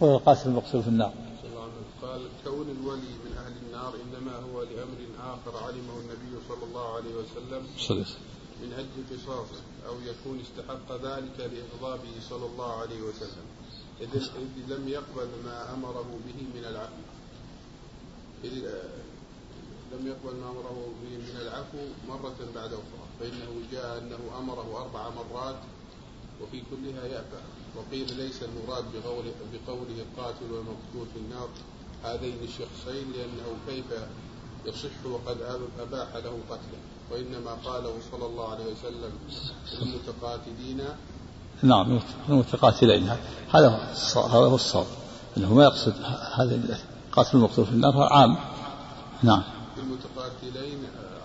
وهو 0.00 0.16
القاتل 0.16 0.48
المقتول 0.48 0.82
في 0.82 0.88
النار. 0.88 1.12
قال 2.02 2.20
كون 2.44 2.68
الولي 2.80 3.14
من 3.24 3.32
أهل 3.38 3.52
النار 3.66 3.94
إنما 3.94 4.36
هو 4.36 4.62
لأمر 4.62 5.00
آخر 5.20 5.64
علمه 5.64 5.96
النبي 6.00 6.32
صلى 6.48 6.64
الله 6.64 6.94
عليه 6.94 7.14
وسلم 7.14 7.66
صلح. 7.78 8.08
من 8.62 8.72
أجل 8.72 8.96
قصاصه 9.10 9.62
أو 9.88 9.94
يكون 10.00 10.40
استحق 10.40 10.92
ذلك 10.92 11.38
لإغضابه 11.38 12.14
صلى 12.30 12.46
الله 12.46 12.72
عليه 12.72 13.00
وسلم. 13.02 13.46
إذ 14.00 14.12
لم 14.68 14.88
يقبل 14.88 15.28
ما 15.44 15.74
أمره 15.74 16.18
به 16.26 16.38
من 16.54 16.64
العفو. 16.64 17.02
إذ 18.44 18.52
لم 19.92 20.06
يقبل 20.06 20.36
ما 20.36 20.50
أمره 20.50 20.88
به 21.02 21.16
من 21.16 21.36
العفو 21.40 21.78
مرة 22.08 22.36
بعد 22.54 22.72
أخرى 22.72 23.04
فإنه 23.20 23.50
جاء 23.72 23.98
أنه 23.98 24.18
أمره 24.38 24.82
أربع 24.82 25.10
مرات 25.10 25.56
وفي 26.42 26.62
كلها 26.70 27.04
يأبى 27.04 27.40
وقيل 27.76 28.16
ليس 28.16 28.42
المراد 28.42 28.84
بقوله, 28.94 29.32
بقوله 29.52 29.96
القاتل 29.98 30.52
والمقتول 30.52 31.06
في 31.14 31.18
النار 31.18 31.48
هذين 32.04 32.36
الشخصين 32.42 33.12
لأنه 33.12 33.56
كيف 33.68 33.84
يصح 34.66 35.06
وقد 35.06 35.36
أباح 35.80 36.14
له 36.14 36.38
قتله. 36.50 36.80
وإنما 37.10 37.50
قاله 37.64 37.94
صلى 38.12 38.26
الله 38.26 38.48
عليه 38.48 38.64
وسلم 38.64 39.12
المتقاتلين 39.82 40.80
نعم 41.62 42.00
المتقاتلين 42.28 43.08
هذا 43.50 43.68
هذا 44.14 44.46
هو 44.46 44.54
الصواب. 44.54 44.86
إنه 45.36 45.54
ما 45.54 45.64
يقصد 45.64 45.94
هذا 46.34 46.78
قاتل 47.12 47.36
المقتول 47.36 47.66
في 47.66 47.72
النار 47.72 48.02
عام. 48.02 48.36
نعم. 49.22 49.42
المتقاتلين 49.78 50.78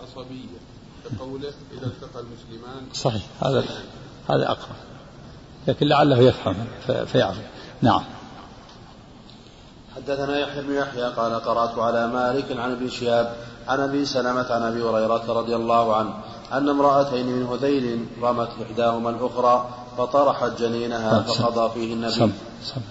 عصبية 0.04 0.58
كقوله 1.04 1.54
إذا 1.78 1.86
التقى 1.86 2.20
المسلمان. 2.20 2.94
صحيح 2.94 3.24
هذا 3.44 3.66
هذا 4.30 4.52
أقرب. 4.52 4.91
لكن 5.68 5.88
لعله 5.88 6.18
يفهم 6.20 6.56
فيعرف. 7.06 7.38
نعم. 7.82 8.04
حدثنا 9.96 10.40
يحيى 10.40 10.62
بن 10.62 10.74
يحيى 10.74 11.04
قال 11.04 11.34
قرأت 11.34 11.78
على 11.78 12.08
مالك 12.08 12.58
عن 12.58 12.72
ابن 12.72 12.90
شهاب 12.90 13.36
عن 13.68 13.80
أبي 13.80 14.06
سلمة 14.06 14.52
عن 14.52 14.64
أبي 14.64 14.84
هريرة 14.84 15.34
رضي 15.34 15.56
الله 15.56 15.96
عنه 15.96 16.14
أن 16.52 16.70
امرأتين 16.70 17.26
من 17.26 17.46
هذيل 17.46 18.06
رمت 18.22 18.50
إحداهما 18.62 19.10
الأخرى 19.10 19.70
فطرحت 19.98 20.52
جنينها 20.60 21.22
فقضى 21.22 21.74
فيه 21.74 21.94
النبي. 21.94 22.12
سم 22.12 22.32
سم. 22.64 22.82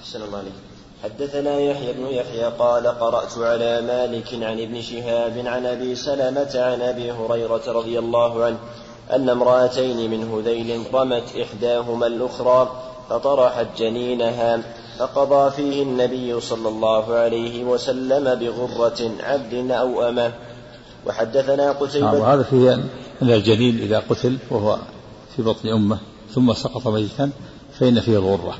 أحسن 0.00 0.22
الله 0.22 0.38
عليك 0.38 0.69
حدثنا 1.04 1.58
يحيى 1.58 1.92
بن 1.92 2.06
يحيى 2.06 2.44
قال 2.44 2.86
قرأت 2.86 3.38
على 3.38 3.80
مالك 3.80 4.34
عن 4.34 4.60
ابن 4.60 4.82
شهاب 4.82 5.42
عن 5.46 5.66
أبي 5.66 5.94
سلمة 5.94 6.50
عن 6.54 6.80
أبي 6.80 7.12
هريرة 7.12 7.62
رضي 7.66 7.98
الله 7.98 8.44
عنه 8.44 8.58
أن 9.10 9.28
امرأتين 9.28 10.10
من 10.10 10.32
هذيل 10.32 10.84
رمت 10.94 11.36
إحداهما 11.42 12.06
الأخرى 12.06 12.70
فطرحت 13.10 13.66
جنينها 13.78 14.62
فقضى 14.98 15.50
فيه 15.50 15.82
النبي 15.82 16.40
صلى 16.40 16.68
الله 16.68 17.14
عليه 17.14 17.64
وسلم 17.64 18.34
بغرة 18.34 19.10
عبد 19.20 19.70
أو 19.70 20.08
أمة. 20.08 20.32
وحدثنا 21.06 21.72
قتيبة 21.72 22.06
نعم 22.06 22.20
وهذا 22.20 22.42
فيه 22.42 22.74
أن 23.22 23.30
الجنين 23.30 23.78
إذا 23.78 23.98
قتل 23.98 24.38
وهو 24.50 24.78
في 25.36 25.42
بطن 25.42 25.68
أمه 25.68 25.98
ثم 26.34 26.52
سقط 26.52 26.88
ميتا 26.88 27.30
فإن 27.78 28.00
فيه 28.00 28.18
الغرة 28.18 28.58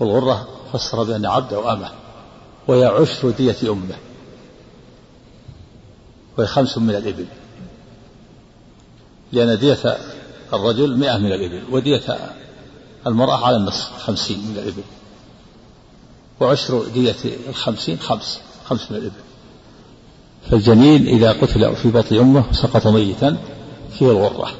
والغرة 0.00 0.55
فسر 0.72 1.02
بأن 1.02 1.26
عبد 1.26 1.52
أو 1.52 1.72
أمة 1.72 1.90
وهي 2.68 2.84
عشر 2.84 3.30
دية 3.30 3.56
أمة 3.64 3.94
وهي 6.38 6.46
خمس 6.46 6.78
من 6.78 6.94
الإبل. 6.94 7.26
لأن 9.32 9.58
دية 9.58 9.96
الرجل 10.52 10.96
مئة 10.96 11.16
من 11.16 11.32
الإبل 11.32 11.74
ودية 11.74 12.18
المرأة 13.06 13.46
على 13.46 13.56
النصف 13.56 13.98
خمسين 13.98 14.38
من 14.38 14.58
الإبل. 14.58 14.82
وعشر 16.40 16.84
دية 16.94 17.16
الخمسين 17.48 17.98
خمس 17.98 18.40
خمس 18.64 18.90
من 18.90 18.96
الإبل. 18.96 19.20
فالجنين 20.50 21.08
إذا 21.08 21.32
قتل 21.32 21.76
في 21.76 21.90
بطن 21.90 22.16
أمه 22.18 22.52
سقط 22.52 22.86
ميتا 22.86 23.36
فيه 23.98 24.10
الغرة. 24.10 24.50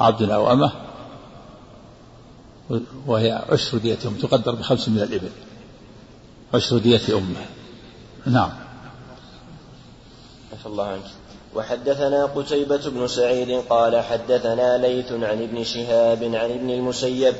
عبد 0.00 0.22
أو 0.22 0.52
أمة 0.52 0.72
وهي 3.06 3.44
عشر 3.50 3.78
دية 3.78 3.98
أم 4.06 4.14
تقدر 4.14 4.54
بخمس 4.54 4.88
من 4.88 4.98
الإبل. 4.98 5.30
عشر 6.54 6.78
دية 6.78 7.16
أمه 7.18 7.46
نعم. 8.26 8.50
عفى 10.52 10.66
الله 10.66 10.84
عنك. 10.84 11.04
وحدثنا 11.54 12.24
قتيبة 12.24 12.90
بن 12.90 13.06
سعيد 13.06 13.50
قال 13.70 14.00
حدثنا 14.00 14.78
ليث 14.78 15.12
عن 15.12 15.42
ابن 15.42 15.64
شهاب 15.64 16.24
عن 16.24 16.50
ابن 16.50 16.70
المسيب 16.70 17.34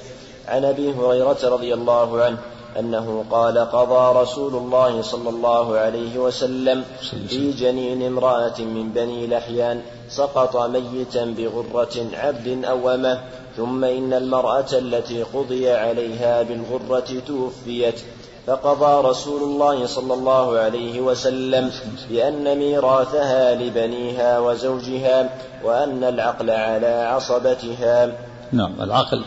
عن 0.49 0.65
أبي 0.65 0.93
هريرة 0.93 1.39
رضي 1.45 1.75
الله 1.75 2.23
عنه 2.23 2.39
أنه 2.79 3.25
قال 3.31 3.59
قضى 3.59 4.21
رسول 4.21 4.55
الله 4.55 5.03
صلى 5.03 5.29
الله 5.29 5.77
عليه 5.77 6.19
وسلم 6.19 6.85
في 7.29 7.53
جنين 7.53 8.03
امرأة 8.03 8.61
من 8.61 8.91
بني 8.95 9.27
لحيان 9.27 9.83
سقط 10.09 10.57
ميتا 10.57 11.25
بغرة 11.25 12.07
عبد 12.13 12.65
أو 12.65 12.91
أمه 12.91 13.21
ثم 13.57 13.85
إن 13.85 14.13
المرأة 14.13 14.67
التي 14.73 15.23
قضي 15.23 15.71
عليها 15.71 16.43
بالغرة 16.43 17.21
توفيت 17.27 18.01
فقضى 18.47 19.09
رسول 19.09 19.43
الله 19.43 19.87
صلى 19.87 20.15
الله 20.15 20.59
عليه 20.59 21.01
وسلم 21.01 21.71
بأن 22.11 22.59
ميراثها 22.59 23.55
لبنيها 23.55 24.39
وزوجها 24.39 25.39
وأن 25.65 26.05
العقل 26.05 26.51
على 26.51 26.87
عصبتها. 26.87 28.13
نعم 28.53 28.83
العقل 28.83 29.25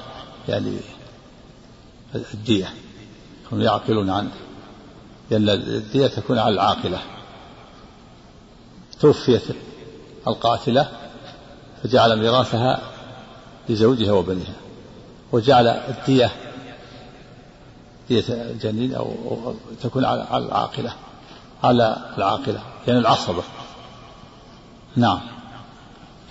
يعني 0.49 0.77
الدية 2.33 2.73
هم 3.51 3.61
يعقلون 3.61 4.09
عنه 4.09 4.31
لأن 5.29 5.49
الدية 5.49 6.07
تكون 6.07 6.39
على 6.39 6.53
العاقلة. 6.53 6.99
توفيت 8.99 9.43
القاتلة 10.27 10.87
فجعل 11.83 12.19
ميراثها 12.19 12.96
لزوجها 13.69 14.11
وبنيها 14.11 14.55
وجعل 15.31 15.67
الدية 15.67 16.31
دية 18.09 18.23
الجنين 18.29 18.95
أو 18.95 19.13
تكون 19.83 20.05
على 20.05 20.27
العاقلة 20.33 20.93
على 21.63 21.97
العاقلة 22.17 22.61
يعني 22.87 22.99
العصبة. 22.99 23.43
نعم. 24.95 25.19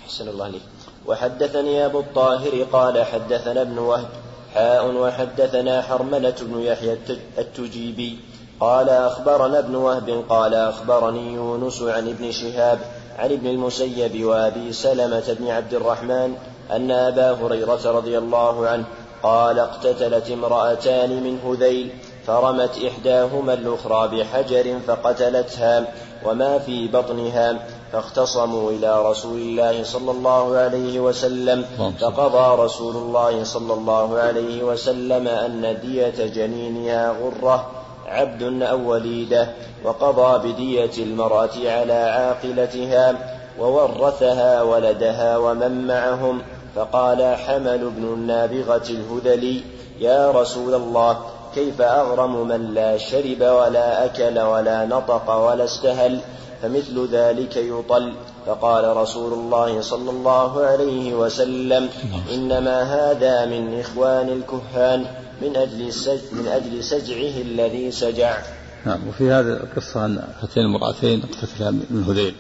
أحسن 0.05 0.29
الله 0.29 0.45
عليك 0.45 0.63
وحدثني 1.07 1.87
أبو 1.87 2.01
الطاهر 2.01 2.63
قال 2.73 3.05
حدثنا 3.05 3.63
ابن 3.63 3.79
وهب 3.79 4.09
حاء 4.55 4.95
وحدثنا 4.95 5.83
حرملة 5.83 6.35
بن 6.41 6.61
يحيى 6.61 6.99
التجيبي 7.39 8.19
قال 8.61 8.89
أخبرنا 8.91 9.59
ابن 9.59 9.75
وهب 9.75 10.25
قال 10.29 10.55
أخبرني 10.55 11.33
يونس 11.33 11.83
عن 11.83 12.09
ابن 12.09 12.33
شهاب 12.33 12.79
عن 13.19 13.33
ابن 13.33 13.47
المسيب 13.47 14.25
وأبي 14.25 14.73
سلمة 14.73 15.37
بن 15.41 15.49
عبد 15.49 15.75
الرحمن 15.75 16.35
أن 16.73 16.91
أبا 16.91 17.33
هريرة 17.33 17.91
رضي 17.91 18.19
الله 18.19 18.69
عنه 18.69 18.85
قال 19.23 19.59
اقتتلت 19.59 20.31
امرأتان 20.31 21.11
من 21.11 21.39
هذيل 21.39 21.91
فرمت 22.27 22.71
إحداهما 22.87 23.55
الأخرى 23.55 24.09
بحجر 24.09 24.79
فقتلتها 24.87 25.85
وما 26.25 26.59
في 26.59 26.89
بطنها 26.89 27.67
فاختصموا 27.93 28.71
إلى 28.71 29.11
رسول 29.11 29.39
الله 29.39 29.85
صلى 29.85 30.11
الله 30.11 30.57
عليه 30.57 31.01
وسلم. 31.01 31.65
فقضى 32.01 32.63
رسول 32.63 32.97
الله 32.97 33.45
صلى 33.45 33.75
الله 33.75 34.19
عليه 34.19 34.63
وسلم 34.63 35.29
أن 35.29 35.79
دية 35.83 36.27
جنينها 36.27 37.11
غرة 37.23 37.71
عبد 38.07 38.63
أو 38.63 38.91
وليدة 38.91 39.49
وقضى 39.85 40.53
بدية 40.53 40.91
المرأة 40.99 41.51
على 41.65 41.93
عاقلتها 41.93 43.15
وورثها 43.59 44.63
ولدها 44.63 45.37
ومن 45.37 45.87
معهم. 45.87 46.43
فقال 46.77 47.37
حمل 47.37 47.91
بن 47.97 48.05
النابغة 48.05 48.83
الهذلي 48.91 49.63
يا 50.01 50.31
رسول 50.31 50.75
الله 50.75 51.19
كيف 51.55 51.81
أغرم 51.81 52.49
من 52.49 52.75
لا 52.75 52.99
شرب 52.99 53.41
ولا 53.41 54.05
أكل 54.05 54.39
ولا 54.39 54.87
نطق 54.87 55.31
ولا 55.31 55.65
استهل؟ 55.65 56.21
فمثل 56.63 57.09
ذلك 57.13 57.57
يطل. 57.57 58.13
فقال 58.47 58.97
رسول 58.97 59.33
الله 59.33 59.81
صلى 59.81 60.11
الله 60.11 60.67
عليه 60.67 61.15
وسلم 61.15 61.89
إنما 62.35 62.83
هذا 62.83 63.45
من 63.45 63.81
إخوان 63.81 64.29
الكهان. 64.29 65.07
من 65.43 65.57
أجل 65.57 65.87
السج 65.89 66.21
من 66.33 66.47
أجل 66.47 66.85
سجعه 66.85 67.43
الذي 67.43 67.91
سجع. 67.91 68.39
نعم 68.87 69.09
وفي 69.09 69.31
هذه 69.31 69.47
القصة 69.47 70.05
أن 70.05 70.25
هاتين 70.43 70.63
المرأتين 70.63 71.23
اقتتلا 71.23 71.71
من 71.71 72.05
هذيل 72.09 72.35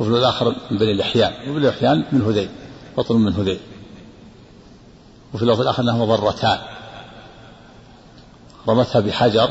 وفي 0.00 0.10
الآخر 0.10 0.54
من 0.70 0.78
بني 0.78 0.92
الأحيان 0.92 1.32
وبني 1.50 1.68
الأحيان 1.68 2.04
من 2.12 2.22
هذيل 2.22 2.48
بطن 2.96 3.16
من 3.16 3.32
هذيل. 3.32 3.58
وفي 5.34 5.42
اللفظ 5.42 5.60
الآخر 5.60 5.82
أنهما 5.82 6.16
ضرتان 6.16 6.58
رمتها 8.68 9.00
بحجر 9.00 9.48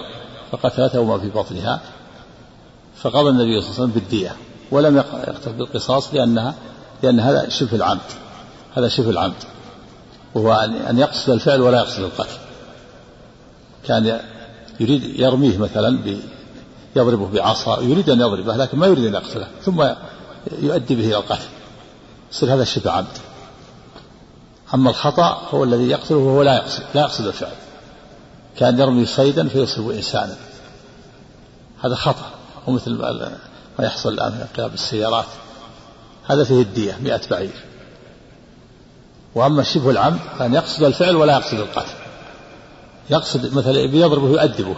فقتلتها 0.52 1.00
وما 1.00 1.20
في 1.20 1.30
بطنها 1.30 1.82
فقضى 2.96 3.30
النبي 3.30 3.62
صلى 3.62 3.70
الله 3.70 3.82
عليه 3.82 3.84
وسلم 3.84 3.92
بالدية 3.92 4.36
ولم 4.72 4.98
يقتل 4.98 5.54
بالقصاص 5.54 6.14
لأنها 6.14 6.56
لأن 7.04 7.20
هذا 7.20 7.50
شبه 7.50 7.76
العمد 7.76 8.02
هذا 8.78 8.88
شبه 8.88 9.10
العمد 9.10 9.44
وهو 10.36 10.54
أن 10.90 10.98
يقصد 10.98 11.30
الفعل 11.30 11.62
ولا 11.62 11.78
يقصد 11.78 12.04
القتل. 12.04 12.38
كان 13.86 14.20
يريد 14.80 15.20
يرميه 15.20 15.58
مثلا 15.58 16.00
يضربه 16.96 17.28
بعصا 17.28 17.82
يريد 17.82 18.10
أن 18.10 18.22
يضربه 18.22 18.56
لكن 18.56 18.78
ما 18.78 18.88
يريد 18.88 19.06
أن 19.06 19.14
يقتله 19.14 19.48
ثم 19.64 19.84
يؤدي 20.62 20.96
به 20.96 21.06
إلى 21.06 21.18
القتل. 21.18 21.48
يصير 22.32 22.54
هذا 22.54 22.64
شبه 22.64 22.92
عمد 22.92 23.18
أما 24.74 24.90
الخطأ 24.90 25.42
هو 25.52 25.64
الذي 25.64 25.90
يقتله 25.90 26.18
وهو 26.18 26.42
لا 26.42 26.56
يقصد 26.56 26.84
لا 26.96 27.02
يقصد 27.02 27.28
الفعل. 27.28 27.52
كان 28.58 28.80
يرمي 28.80 29.06
صيدا 29.06 29.48
فيصيب 29.48 29.90
إنسانا. 29.90 30.36
هذا 31.84 31.96
خطأ 31.96 32.30
ومثل 32.68 32.92
ما 33.80 33.86
يحصل 33.86 34.14
الآن 34.14 34.32
في 34.32 34.42
انقلاب 34.42 34.74
السيارات. 34.74 35.26
هذا 36.28 36.44
فيه 36.44 36.62
الدية 36.62 36.98
مئة 37.04 37.22
بعير. 37.32 37.54
وأما 39.36 39.64
شبه 39.64 39.90
العمد 39.90 40.20
كان 40.40 40.54
يقصد 40.54 40.84
الفعل 40.84 41.16
ولا 41.16 41.34
يقصد 41.34 41.60
القتل. 41.60 42.01
يقصد 43.12 43.56
مثلا 43.56 43.80
يضربه 43.80 44.30
يؤدبه 44.30 44.76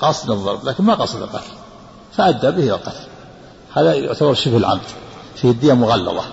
قاصد 0.00 0.30
الضرب 0.30 0.64
لكن 0.64 0.84
ما 0.84 0.94
قصد 0.94 1.22
القتل. 1.22 1.52
فأدى 2.12 2.50
به 2.50 2.62
إلى 2.62 2.74
القتل. 2.74 3.06
هذا 3.72 3.94
يعتبر 3.94 4.34
شبه 4.34 4.56
العمد. 4.56 4.80
فيه 5.34 5.50
الدية 5.50 5.72
مغلظة. 5.72 6.24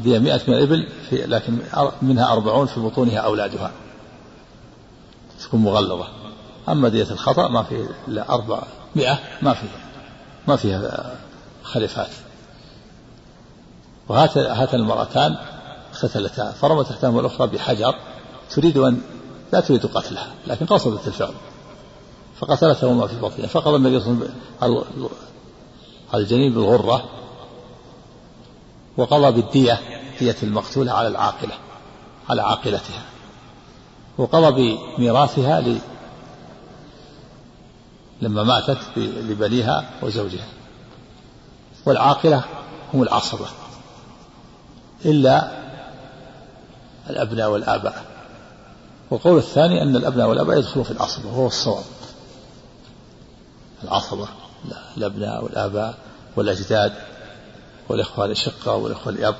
دية 0.00 0.18
مئة 0.18 0.40
من 0.48 0.54
الإبل 0.54 0.88
في 1.10 1.16
لكن 1.26 1.58
منها 2.02 2.32
أربعون 2.32 2.66
في 2.66 2.80
بطونها 2.80 3.18
أولادها. 3.18 3.70
تكون 5.42 5.60
مغلظة. 5.60 6.06
أما 6.68 6.88
دية 6.88 7.06
الخطأ 7.10 7.48
ما 7.48 7.62
فيه 7.62 7.88
إلا 8.08 8.34
أربع 8.34 8.62
مئة 8.96 9.18
ما 9.42 9.54
فيه 9.54 9.68
ما 10.48 10.56
فيها 10.56 11.16
خليفات 11.64 12.10
وهات 14.08 14.38
هات 14.38 14.74
المرأتان 14.74 15.36
اقتتلتا 15.92 16.52
فرمت 16.52 16.90
احداهما 16.90 17.20
الأخرى 17.20 17.46
بحجر. 17.46 17.94
تريد 18.50 18.78
أن 18.78 19.00
لا 19.52 19.60
تريد 19.60 19.86
قتلها 19.86 20.34
لكن 20.46 20.66
قصدت 20.66 21.06
الفعل 21.06 21.34
فقتلتهما 22.40 23.06
في 23.06 23.20
بطنها 23.20 23.46
فقضى 23.46 23.76
النبي 23.76 24.00
صلى 24.00 24.12
الله 24.12 24.28
عليه 24.62 24.74
وسلم 24.74 25.08
الجنين 26.14 26.54
بالغرة؟ 26.54 27.04
وقضى 28.96 29.42
بالدية 29.42 29.80
دية 30.20 30.36
المقتولة 30.42 30.92
على 30.92 31.08
العاقلة 31.08 31.54
على 32.28 32.42
عاقلتها. 32.42 33.02
وقضى 34.18 34.78
بميراثها 34.96 35.60
ل 35.60 35.78
لما 38.22 38.42
ماتت 38.42 38.78
لبنيها 38.96 39.90
وزوجها. 40.02 40.46
والعاقلة 41.86 42.44
هم 42.94 43.02
العصبة 43.02 43.46
إلا 45.04 45.52
الأبناء 47.10 47.50
والآباء. 47.50 48.17
والقول 49.10 49.38
الثاني 49.38 49.82
أن 49.82 49.96
الأبناء 49.96 50.28
والآباء 50.28 50.58
يدخلون 50.58 50.84
في 50.84 50.90
العصبة 50.90 51.26
وهو 51.26 51.46
الصواب. 51.46 51.84
العصبة 53.84 54.28
الأبناء 54.96 55.44
والآباء 55.44 55.98
والأجداد 56.36 56.92
والإخوة 57.88 58.24
الأشقة 58.24 58.74
والإخوة 58.74 59.12
الأب 59.12 59.36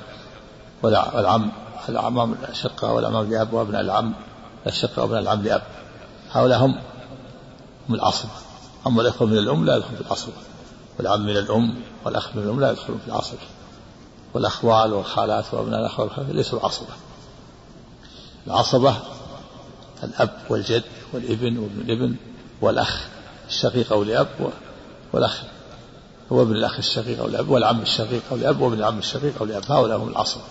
والعم 0.83 1.51
الأعمام 1.89 2.33
الأشقة 2.33 2.93
والأعمام 2.93 3.29
لأب 3.29 3.53
وأبناء 3.53 3.81
العم 3.81 4.13
الأشقة 4.63 5.01
وأبناء 5.01 5.21
العم 5.21 5.41
لأب. 5.41 5.61
هؤلاء 6.31 6.59
هم 6.59 6.75
هم 7.89 7.95
العصبة. 7.95 8.31
أما 8.87 9.01
الإخوة 9.01 9.27
من 9.27 9.37
الأم 9.37 9.65
لا 9.65 9.75
يدخلون 9.75 9.95
في 9.95 10.01
العصبة. 10.01 10.33
والعم 10.97 11.21
من 11.21 11.37
الأم 11.37 11.81
والأخ 12.05 12.35
من 12.35 12.43
الأم 12.43 12.59
لا 12.59 12.71
يدخلون 12.71 12.99
في 12.99 13.07
العصبة. 13.07 13.39
والأخوال 14.33 14.93
والخالات 14.93 15.53
وأبناء 15.53 15.79
الأخوال 15.79 16.07
والخالات 16.07 16.35
ليسوا 16.35 16.59
العصبة. 16.59 16.93
العصبة 18.47 18.95
الأب 20.03 20.29
والجد 20.49 20.83
والابن 21.13 21.57
وابن 21.57 21.81
الابن 21.81 22.15
والأخ 22.61 23.07
الشقيق 23.49 23.93
أو 23.93 24.03
لأب 24.03 24.51
والأخ 25.13 25.43
وابن 26.29 26.55
الأخ 26.55 26.77
الشقيق 26.77 27.19
أو 27.19 27.27
الأب 27.27 27.49
والعم 27.49 27.81
الشقيق 27.81 28.21
أو 28.31 28.35
الأب 28.35 28.61
وابن 28.61 28.77
العم 28.77 28.97
الشقيق 28.97 29.33
أو 29.39 29.45
الأب. 29.45 29.71
هؤلاء 29.71 29.97
هم 29.97 30.09
العصبة 30.09 30.43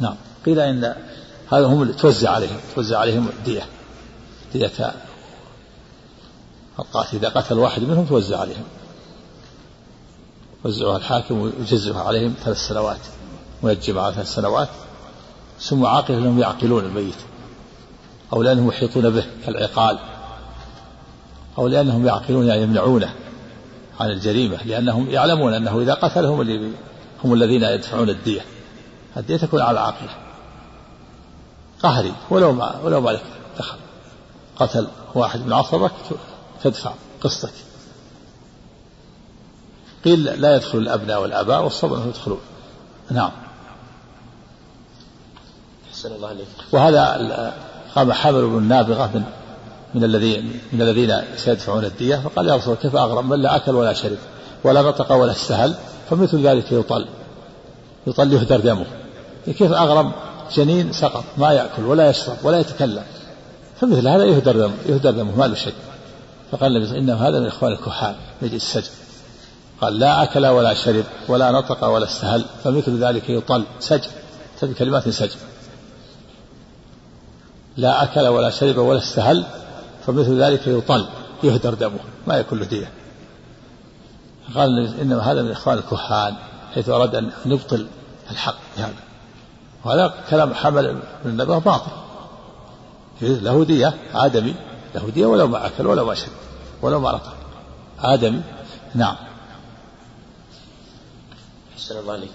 نعم. 0.00 0.14
قيل 0.46 0.60
إن 0.60 0.94
هذا 1.52 1.66
هم 1.66 1.82
اللي 1.82 1.92
توزع 1.92 2.30
عليهم 2.30 2.56
توزع 2.74 2.98
عليهم 2.98 3.28
الدية 3.38 3.66
دية 4.52 4.92
القاتل. 6.78 7.16
إذا 7.16 7.28
قتل 7.28 7.58
واحد 7.58 7.82
منهم 7.82 8.06
توزع 8.06 8.40
عليهم. 8.40 8.64
وزعها 10.64 10.96
الحاكم 10.96 11.40
ويجزها 11.40 12.02
عليهم 12.02 12.34
ثلاث 12.44 12.58
سنوات 12.68 13.00
ويجب 13.62 13.98
على 13.98 14.14
ثلاث 14.14 14.34
سنوات. 14.34 14.68
ثم 15.60 15.86
عاقل 15.86 16.24
لهم 16.24 16.38
يعقلون 16.38 16.84
الميت. 16.84 17.14
أو 18.32 18.42
لأنهم 18.42 18.68
يحيطون 18.68 19.10
به 19.10 19.24
كالعقال 19.46 19.98
أو 21.58 21.68
لأنهم 21.68 22.06
يعقلون 22.06 22.46
يعني 22.46 22.62
يمنعونه 22.62 23.14
عن 24.00 24.10
الجريمة 24.10 24.62
لأنهم 24.64 25.10
يعلمون 25.10 25.54
أنه 25.54 25.80
إذا 25.80 25.94
قتل 25.94 26.24
هم, 26.24 26.40
اللي 26.40 26.72
هم 27.24 27.34
الذين 27.34 27.62
يدفعون 27.62 28.08
الدية 28.10 28.44
الدية 29.16 29.36
تكون 29.36 29.60
على 29.60 29.70
العاقلة 29.70 30.10
قهري 31.82 32.12
ولو 32.30 32.52
ما 32.52 32.80
ولو 32.82 33.00
ما 33.00 33.10
لك 33.10 33.22
دخل. 33.58 33.76
قتل 34.56 34.88
واحد 35.14 35.40
من 35.46 35.52
عصبك 35.52 35.92
تدفع 36.62 36.92
قسطك. 37.20 37.52
قيل 40.04 40.24
لا 40.24 40.56
يدخل 40.56 40.78
الأبناء 40.78 41.22
والآباء 41.22 41.62
والصبر 41.64 42.06
يدخلون. 42.08 42.40
نعم. 43.10 43.30
أحسن 45.90 46.12
الله 46.12 46.28
عليك 46.28 46.46
وهذا 46.72 47.16
قام 47.94 48.12
حامل 48.12 48.46
بن 48.46 48.58
النابغة 48.58 49.10
من 49.14 49.22
من 49.94 50.04
الذين 50.04 50.60
من 50.72 50.82
الذين 50.82 51.22
سيدفعون 51.36 51.84
الدية 51.84 52.16
فقال 52.16 52.48
يا 52.48 52.56
رسول 52.56 52.68
الله 52.68 52.82
كيف 52.82 52.96
أغرم 52.96 53.28
من 53.28 53.42
لا 53.42 53.56
أكل 53.56 53.74
ولا 53.74 53.92
شرب 53.92 54.18
ولا 54.64 54.82
نطق 54.82 55.12
ولا 55.12 55.32
استهل 55.32 55.74
فمثل 56.10 56.46
ذلك 56.46 56.72
يطل 56.72 57.06
يطل 58.06 58.32
يهدر 58.32 58.60
دمه 58.60 58.86
كيف 59.46 59.72
أغرم 59.72 60.12
جنين 60.54 60.92
سقط 60.92 61.24
ما 61.38 61.52
يأكل 61.52 61.84
ولا 61.84 62.10
يشرب 62.10 62.36
ولا 62.42 62.58
يتكلم. 62.58 63.02
فمثل 63.80 64.08
هذا 64.08 64.24
يهدر 64.24 64.52
دمه 64.52 64.74
يهدر 64.86 65.10
دمه 65.10 65.36
ما 65.36 65.44
له 65.44 65.54
شيء 65.54 65.74
فقال 66.52 66.76
النبي 66.76 66.98
إنما 66.98 67.28
هذا 67.28 67.40
من 67.40 67.46
إخوان 67.46 67.72
الكهان 67.72 68.14
يجي 68.42 68.56
السجن. 68.56 68.90
قال 69.80 69.98
لا 69.98 70.22
أكل 70.22 70.46
ولا 70.46 70.74
شرب 70.74 71.04
ولا 71.28 71.50
نطق 71.50 71.84
ولا 71.84 72.04
استهل 72.04 72.44
فمثل 72.64 73.04
ذلك 73.04 73.30
يطل 73.30 73.64
سجن. 73.80 74.10
كلمات 74.78 75.08
سجن. 75.08 75.36
لا 77.76 78.02
أكل 78.02 78.20
ولا 78.20 78.50
شرب 78.50 78.76
ولا 78.76 78.98
استهل 78.98 79.44
فمثل 80.06 80.42
ذلك 80.42 80.66
يطل 80.66 81.06
يهدر 81.42 81.74
دمه 81.74 81.98
ما 82.26 82.36
يكون 82.36 82.58
له 82.58 82.66
دية. 82.66 82.90
قال 84.54 85.00
إنما 85.00 85.32
هذا 85.32 85.42
من 85.42 85.50
إخوان 85.50 85.78
الكهان 85.78 86.34
حيث 86.74 86.88
أراد 86.88 87.14
أن 87.14 87.30
نبطل 87.46 87.86
الحق 88.30 88.56
بهذا. 88.76 88.94
وهذا 89.84 90.14
كلام 90.30 90.54
حمل 90.54 90.94
من 90.94 91.30
النبي 91.30 91.60
باطل. 91.60 92.02
له 93.22 93.64
دية 93.64 93.94
آدمي 94.14 94.54
له 94.94 95.10
دية 95.10 95.26
ولو 95.26 95.46
ما 95.46 95.66
أكل 95.66 95.86
ولو 95.86 96.06
ما 96.06 96.14
شرب 96.14 96.32
ولو 96.82 97.00
ما 97.00 97.10
رقى 97.10 97.32
آدمي 97.98 98.42
نعم. 98.94 99.16
أحسن 101.74 101.98
الله 101.98 102.12
عليك 102.12 102.30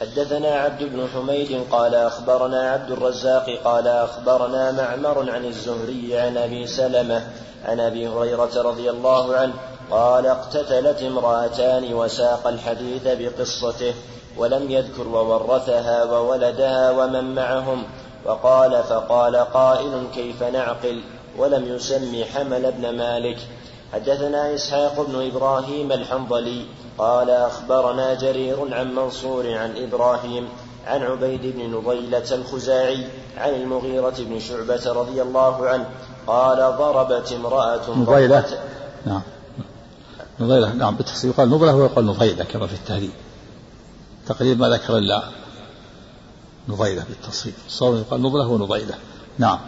حدثنا 0.00 0.48
عبد 0.48 0.82
بن 0.82 1.08
حميد 1.14 1.64
قال 1.70 1.94
أخبرنا 1.94 2.70
عبد 2.70 2.90
الرزاق 2.90 3.50
قال 3.64 3.88
أخبرنا 3.88 4.72
معمر 4.72 5.30
عن 5.30 5.44
الزهري 5.44 6.18
عن 6.18 6.36
أبي 6.36 6.66
سلمة 6.66 7.26
عن 7.64 7.80
أبي 7.80 8.08
هريرة 8.08 8.62
رضي 8.62 8.90
الله 8.90 9.36
عنه 9.36 9.52
قال 9.90 10.26
اقتتلت 10.26 11.02
امرأتان 11.02 11.94
وساق 11.94 12.46
الحديث 12.46 13.02
بقصته 13.04 13.94
ولم 14.36 14.70
يذكر 14.70 15.08
وورثها 15.08 16.04
وولدها 16.04 16.90
ومن 16.90 17.34
معهم 17.34 17.84
وقال 18.24 18.82
فقال 18.82 19.36
قائل 19.36 20.06
كيف 20.14 20.42
نعقل 20.42 21.02
ولم 21.38 21.74
يسم 21.74 22.24
حمل 22.34 22.72
بن 22.72 22.96
مالك 22.96 23.38
حدثنا 23.92 24.54
إسحاق 24.54 25.06
بن 25.08 25.26
إبراهيم 25.26 25.92
الحنظلي 25.92 26.66
قال 26.98 27.30
أخبرنا 27.30 28.14
جرير 28.14 28.74
عن 28.74 28.94
منصور 28.94 29.54
عن 29.54 29.76
إبراهيم 29.76 30.48
عن 30.86 31.02
عبيد 31.02 31.40
بن 31.42 31.70
نضيلة 31.70 32.34
الخزاعي 32.34 33.06
عن 33.36 33.54
المغيرة 33.54 34.14
بن 34.18 34.40
شعبة 34.40 34.92
رضي 34.92 35.22
الله 35.22 35.68
عنه 35.68 35.86
قال 36.26 36.58
ضربت 36.78 37.32
امرأة 37.32 37.90
نضيلة 37.96 38.58
نعم. 39.06 39.22
نضيلة 40.40 40.72
نعم 40.72 40.96
بالتحسين 40.96 41.30
يقال 41.30 41.50
نضلة 41.50 41.74
ويقال 41.74 42.06
نضيلة 42.06 42.44
كما 42.44 42.66
في 42.66 42.74
التهذيب. 42.74 43.10
تقريبا 44.26 44.68
ما 44.68 44.74
ذكر 44.74 44.98
إلا 44.98 45.22
نضيلة 46.68 47.04
بالتصريف 47.08 47.54
الصواب 47.66 47.98
يقال 47.98 48.22
نضلة 48.22 48.46
ونضيلة 48.46 48.94
نعم. 49.38 49.58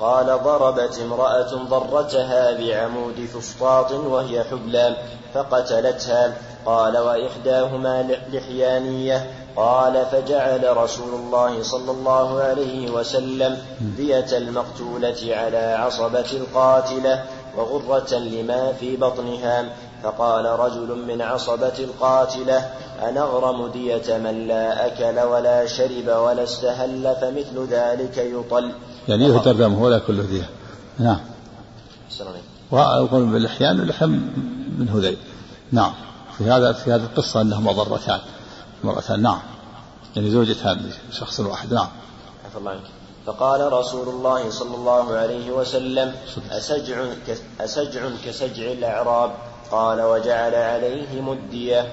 قال 0.00 0.26
ضربت 0.26 0.98
امرأة 0.98 1.54
ضرتها 1.54 2.52
بعمود 2.52 3.28
فسطاط 3.34 3.92
وهي 3.92 4.44
حبلى 4.44 4.96
فقتلتها. 5.34 6.32
قال 6.66 6.98
وإحداهما 6.98 8.16
لحيانية. 8.32 9.30
قال 9.56 10.06
فجعل 10.12 10.76
رسول 10.76 11.14
الله 11.14 11.62
صلى 11.62 11.90
الله 11.90 12.40
عليه 12.40 12.90
وسلم 12.90 13.58
دية 13.96 14.36
المقتولة 14.36 15.36
على 15.36 15.76
عصبة 15.78 16.26
القاتلة 16.32 17.24
وغرة 17.56 18.14
لما 18.14 18.72
في 18.72 18.96
بطنها. 18.96 19.64
فقال 20.04 20.44
رجل 20.44 21.04
من 21.08 21.22
عصبة 21.22 21.78
القاتلة 21.78 22.70
أنغرم 23.08 23.66
دية 23.66 24.18
من 24.18 24.46
لا 24.46 24.86
أكل 24.86 25.20
ولا 25.20 25.66
شرب 25.66 26.08
ولا 26.08 26.42
استهل 26.42 27.16
فمثل 27.20 27.66
ذلك 27.70 28.18
يطل. 28.18 28.72
يعني 29.08 29.24
يهدر 29.24 29.68
ولا 29.68 29.98
كل 29.98 30.26
دية؟ 30.26 30.48
نعم. 30.98 31.20
ويقول 32.70 33.26
بالإحيان 33.26 33.80
اللحم 33.80 34.10
من 34.78 34.88
هذيل. 34.88 35.16
نعم. 35.72 35.92
في 36.38 36.44
هذا 36.44 36.72
في 36.72 36.92
هذه 36.92 37.02
القصة 37.02 37.40
أنهما 37.40 37.72
ضرتان 37.72 38.20
مرتان. 38.84 39.22
نعم. 39.22 39.40
يعني 40.16 40.30
زوجتان 40.30 40.90
شخص 41.12 41.40
واحد. 41.40 41.72
نعم. 41.74 41.88
عفى 42.46 42.58
الله 42.58 42.70
عنك. 42.70 42.82
فقال 43.26 43.72
رسول 43.72 44.08
الله 44.08 44.50
صلى 44.50 44.74
الله 44.74 45.14
عليه 45.14 45.50
وسلم 45.50 46.14
أسجع, 46.50 47.04
أسجع 47.60 48.10
كسجع 48.26 48.72
الأعراب. 48.72 49.30
قال 49.74 50.02
وجعل 50.02 50.54
عليهم 50.54 51.32
الدية. 51.32 51.86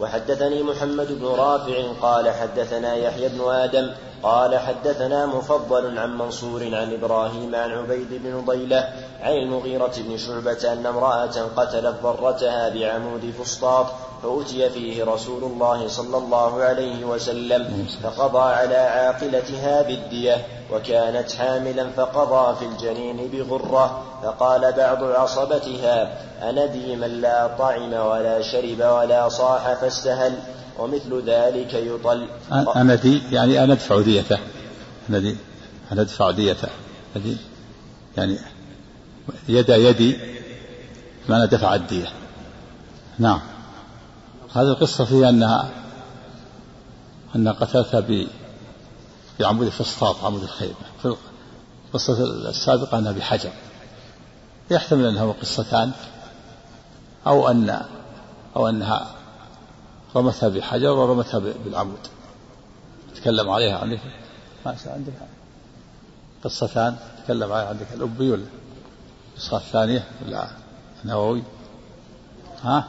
وحدثني 0.00 0.62
محمد 0.62 1.12
بن 1.12 1.26
رافع 1.26 1.92
قال 2.02 2.30
حدثنا 2.30 2.94
يحيى 2.94 3.28
بن 3.28 3.40
آدم 3.50 3.90
قال 4.22 4.58
حدثنا 4.58 5.26
مفضل 5.26 5.98
عن 5.98 6.18
منصور 6.18 6.62
عن 6.62 6.92
إبراهيم 6.92 7.54
عن 7.54 7.70
عبيد 7.70 8.08
بن 8.10 8.44
ضيلة 8.46 8.92
عن 9.22 9.32
المغيرة 9.32 9.92
بن 9.96 10.16
شعبة 10.16 10.72
أن 10.72 10.86
امرأة 10.86 11.42
قتلت 11.56 11.94
ضرتها 12.02 12.68
بعمود 12.68 13.34
فسطاط 13.38 13.86
فأتي 14.22 14.70
فيه 14.70 15.04
رسول 15.04 15.44
الله 15.44 15.88
صلى 15.88 16.16
الله 16.18 16.62
عليه 16.62 17.04
وسلم 17.04 17.86
فقضى 18.02 18.52
على 18.52 18.76
عاقلتها 18.76 19.82
بالدية 19.82 20.46
وكانت 20.72 21.32
حاملا 21.32 21.90
فقضى 21.90 22.56
في 22.56 22.64
الجنين 22.64 23.30
بغرة 23.32 24.04
فقال 24.22 24.72
بعض 24.72 25.04
عصبتها 25.04 26.18
أندي 26.50 26.96
من 26.96 27.20
لا 27.20 27.46
طعم 27.58 27.92
ولا 27.92 28.42
شرب 28.42 28.80
ولا 28.80 29.28
صاح 29.28 29.72
فاستهل 29.72 30.32
ومثل 30.78 31.22
ذلك 31.26 31.74
يطل. 31.74 32.26
أندي 32.76 33.22
يعني 33.32 33.64
أنا 33.64 33.72
أدفع 33.72 34.00
ديته. 34.00 34.38
أندي 35.10 35.36
أنا 35.92 36.00
أدفع 36.00 36.30
ديته. 36.30 36.68
يعني 38.16 38.38
يد 39.48 39.68
يدي 39.68 40.18
معنى 41.28 41.46
دفع 41.46 41.74
الدية. 41.74 42.08
نعم. 43.18 43.40
هذه 44.54 44.68
القصة 44.68 45.04
فيها 45.04 45.28
أنها 45.28 45.70
أن 47.36 47.48
قتلتها 47.48 48.26
بعمود 49.40 49.68
فسطاط 49.68 50.24
عمود 50.24 50.42
الخيمة 50.42 50.74
في 51.02 51.16
القصة 51.88 52.24
السابقة 52.48 52.98
أنها 52.98 53.12
بحجر. 53.12 53.50
يحتمل 54.70 55.06
أنها 55.06 55.32
قصتان 55.32 55.92
أو 57.26 57.48
أن 57.48 57.82
أو 58.56 58.68
أنها 58.68 59.14
رمتها 60.16 60.48
بحجر 60.48 60.90
ورمتها 60.90 61.38
بالعمود. 61.64 61.98
تكلم 63.16 63.50
عليها 63.50 63.78
عندك؟ 63.78 64.00
ما 64.66 64.76
عندك. 64.86 65.12
قصتان 66.44 66.96
تكلم 67.24 67.52
عليها 67.52 67.68
عندك. 67.68 67.86
الأبي 67.94 68.30
ولا؟ 68.30 68.44
النسخة 69.34 69.56
الثانية 69.56 70.04
ولا 70.26 70.48
النووي؟ 71.04 71.42
ها؟ 72.62 72.88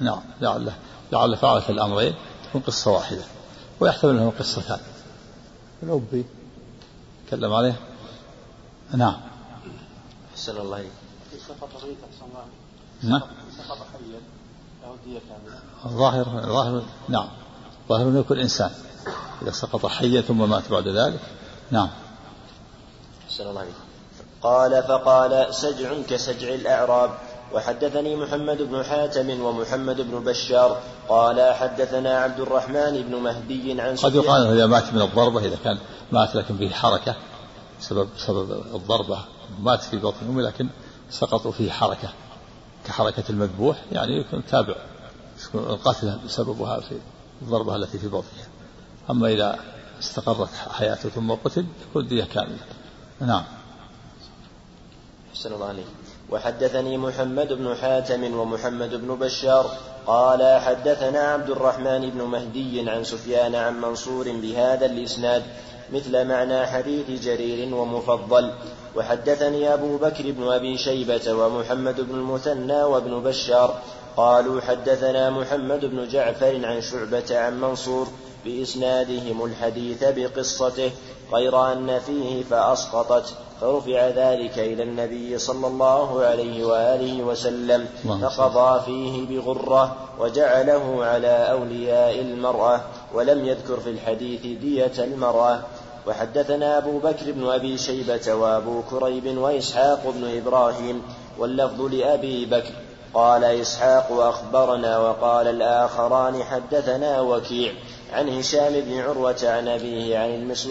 نعم 0.00 0.20
لعل 0.40 0.72
لعل 1.12 1.36
فعلت 1.36 1.70
الأمرين 1.70 2.14
تكون 2.48 2.60
قصة 2.60 2.90
واحدة 2.90 3.22
ويحتمل 3.80 4.10
أنه 4.10 4.32
قصتان 4.38 4.80
الأبي 5.82 6.26
تكلم 7.26 7.52
عليه؟ 7.52 7.76
نعم. 8.94 9.20
أحسن 10.32 10.56
الله 10.56 10.76
إليك. 10.76 10.92
سقط 11.48 11.82
غيث 11.82 11.98
الله. 12.22 12.44
نعم. 13.02 13.28
سقط 13.58 13.78
حيا 13.92 14.20
له 14.82 14.96
دية 15.04 15.18
كاملة. 15.18 15.60
الظاهر 15.84 16.38
الظاهر 16.44 16.82
نعم. 17.08 17.28
ظاهر 17.88 18.02
أنه 18.02 18.20
يكون 18.20 18.38
إنسان. 18.38 18.70
إذا 19.42 19.50
سقط 19.50 19.86
حيا 19.86 20.20
ثم 20.20 20.50
مات 20.50 20.70
بعد 20.70 20.88
ذلك. 20.88 21.20
نعم. 21.70 21.88
أحسن 23.28 23.46
الله 23.46 23.60
عليك 23.60 23.74
قال 24.42 24.82
فقال 24.82 25.54
سجع 25.54 26.02
كسجع 26.02 26.54
الأعراب. 26.54 27.10
وحدثني 27.54 28.16
محمد 28.16 28.62
بن 28.62 28.84
حاتم 28.84 29.40
ومحمد 29.40 30.00
بن 30.00 30.24
بشار 30.24 30.80
قال 31.08 31.54
حدثنا 31.54 32.18
عبد 32.18 32.40
الرحمن 32.40 33.02
بن 33.02 33.16
مهدي 33.16 33.80
عن 33.80 33.96
قد 33.96 34.14
يقال 34.14 34.46
إذا 34.46 34.66
مات 34.66 34.92
من 34.92 35.02
الضربة 35.02 35.44
إذا 35.44 35.56
كان 35.64 35.78
مات 36.12 36.34
لكن 36.34 36.56
به 36.56 36.70
حركة 36.70 37.16
سبب 37.80 38.08
سبب 38.16 38.50
الضربة 38.74 39.18
مات 39.60 39.82
في 39.82 39.96
بطن 39.96 40.26
أمه 40.28 40.42
لكن 40.42 40.68
سقطوا 41.10 41.52
فيه 41.52 41.70
حركة. 41.70 42.08
كحركة 42.84 43.24
المذبوح 43.30 43.84
يعني 43.92 44.20
يكون 44.20 44.42
تابع 44.46 44.74
القتل 45.54 46.18
سببها 46.26 46.80
في 46.80 46.98
الضربة 47.42 47.76
التي 47.76 47.98
في 47.98 48.08
بطنها 48.08 48.48
أما 49.10 49.28
إذا 49.28 49.58
استقرت 50.00 50.48
حياته 50.70 51.08
ثم 51.08 51.32
قتل 51.32 51.66
يكون 51.90 52.06
دية 52.06 52.24
كاملة. 52.24 52.58
نعم. 53.20 53.44
أحسن 55.32 55.52
الله 55.52 55.66
عليك. 55.66 55.86
وحدثني 56.30 56.96
محمد 56.96 57.52
بن 57.52 57.74
حاتم 57.74 58.38
ومحمد 58.38 58.94
بن 58.94 59.14
بشار 59.14 59.70
قال 60.06 60.60
حدثنا 60.60 61.20
عبد 61.20 61.50
الرحمن 61.50 62.10
بن 62.10 62.22
مهدي 62.22 62.90
عن 62.90 63.04
سفيان 63.04 63.54
عن 63.54 63.80
منصور 63.80 64.32
بهذا 64.32 64.86
الإسناد 64.86 65.42
مثل 65.92 66.24
معنى 66.24 66.66
حديث 66.66 67.24
جرير 67.24 67.74
ومفضل. 67.74 68.50
وحدثني 68.96 69.74
أبو 69.74 69.96
بكر 69.96 70.30
بن 70.32 70.52
أبي 70.52 70.78
شيبة 70.78 71.32
ومحمد 71.32 72.00
بن 72.00 72.14
المثنى 72.14 72.82
وابن 72.82 73.22
بشار 73.22 73.80
قالوا 74.16 74.60
حدثنا 74.60 75.30
محمد 75.30 75.84
بن 75.84 76.08
جعفر 76.08 76.66
عن 76.66 76.80
شعبة 76.80 77.38
عن 77.38 77.60
منصور 77.60 78.08
بإسنادهم 78.44 79.44
الحديث 79.44 80.04
بقصته 80.04 80.90
غير 81.32 81.72
أن 81.72 81.98
فيه 81.98 82.42
فأسقطت 82.42 83.34
فرفع 83.60 84.08
ذلك 84.08 84.58
إلى 84.58 84.82
النبي 84.82 85.38
صلى 85.38 85.66
الله 85.66 86.24
عليه 86.24 86.64
وآله 86.64 87.22
وسلم 87.22 87.86
فقضى 88.04 88.82
فيه 88.84 89.26
بغرة 89.26 89.96
وجعله 90.18 91.04
على 91.04 91.50
أولياء 91.50 92.20
المرأة 92.20 92.80
ولم 93.14 93.44
يذكر 93.44 93.80
في 93.80 93.90
الحديث 93.90 94.40
دية 94.40 95.04
المرأة. 95.04 95.60
وحدثنا 96.06 96.78
أبو 96.78 96.98
بكر 96.98 97.32
بن 97.32 97.48
أبي 97.48 97.78
شيبة 97.78 98.34
وأبو 98.34 98.82
كريب 98.82 99.38
وإسحاق 99.38 100.02
بن 100.06 100.36
إبراهيم 100.36 101.02
واللفظ 101.38 101.80
لأبي 101.80 102.46
بكر 102.46 102.72
قال 103.14 103.44
إسحاق 103.44 104.12
أخبرنا 104.12 104.98
وقال 104.98 105.48
الآخران 105.48 106.42
حدثنا 106.42 107.20
وكيع. 107.20 107.72
عن 108.12 108.28
هشام 108.28 108.80
بن 108.80 109.00
عروة 109.00 109.36
عن 109.42 109.68
أبيه 109.68 110.18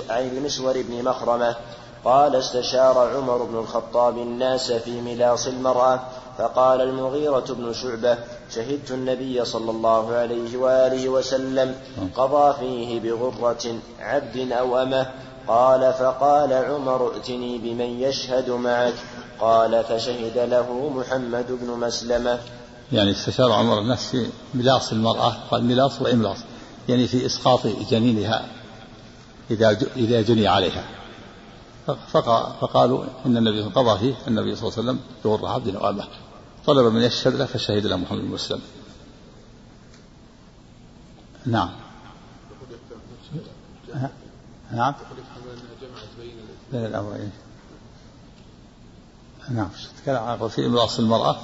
عن 0.10 0.30
المسور 0.38 0.82
بن 0.82 1.04
مخرمة 1.04 1.56
قال 2.06 2.36
استشار 2.36 3.18
عمر 3.18 3.44
بن 3.44 3.58
الخطاب 3.58 4.18
الناس 4.18 4.72
في 4.72 5.02
ملاص 5.02 5.48
المرأة 5.48 6.00
فقال 6.38 6.82
المغيرة 6.82 7.46
بن 7.50 7.74
شعبة 7.74 8.18
شهدت 8.56 8.92
النبي 8.92 9.46
صلى 9.46 9.72
الله 9.72 10.14
عليه 10.14 10.58
وآله 10.58 11.10
وسلم 11.10 11.76
قضى 12.16 12.54
فيه 12.60 13.00
بغرة 13.00 13.76
عبد 14.00 14.52
أو 14.52 14.82
أمة. 14.82 15.08
قال 15.48 15.94
فقال 15.94 16.54
عمر 16.54 17.14
ائتني 17.14 17.58
بمن 17.58 18.02
يشهد 18.02 18.50
معك 18.50 18.94
قال 19.40 19.84
فشهد 19.84 20.38
له 20.38 20.90
محمد 20.90 21.46
بن 21.50 21.68
مسلمة. 21.68 22.40
يعني 22.92 23.12
استشار 23.12 23.52
عمر 23.52 23.80
الناس 23.80 24.10
في 24.12 24.26
ملاص 24.54 24.92
المرأة 24.92 25.34
قال 25.52 25.64
ملاص 25.66 26.02
وإملاص. 26.02 26.38
يعني 26.90 27.08
في 27.08 27.26
إسقاط 27.26 27.68
جنينها 27.68 28.50
إذا 29.52 29.70
إذا 29.96 30.22
جني 30.22 30.48
عليها. 30.48 30.84
فقالوا 32.62 33.06
إن 33.26 33.38
النبي 33.38 33.62
قضى 33.62 34.00
فيه 34.00 34.16
النبي 34.28 34.56
صلى 34.56 34.70
الله 34.70 34.80
عليه 34.80 34.90
وسلم 34.90 35.00
بغر 35.26 35.48
عبد 35.48 35.76
وأمه 35.76 36.08
طلب 36.66 36.94
من 36.94 37.02
يشهد 37.02 37.36
له 37.36 37.46
فشهد 37.46 37.86
له 37.86 37.96
محمد 37.96 38.20
بن 38.20 38.28
مسلم. 38.28 38.62
نعم. 41.46 41.70
نعم. 44.72 44.94
بين 46.72 46.86
الأمرين. 46.86 47.32
نعم. 49.50 49.70
تكلم 50.02 50.18
عن 50.18 50.48
في 50.48 50.66
إمراص 50.66 51.00
المرأة 51.00 51.38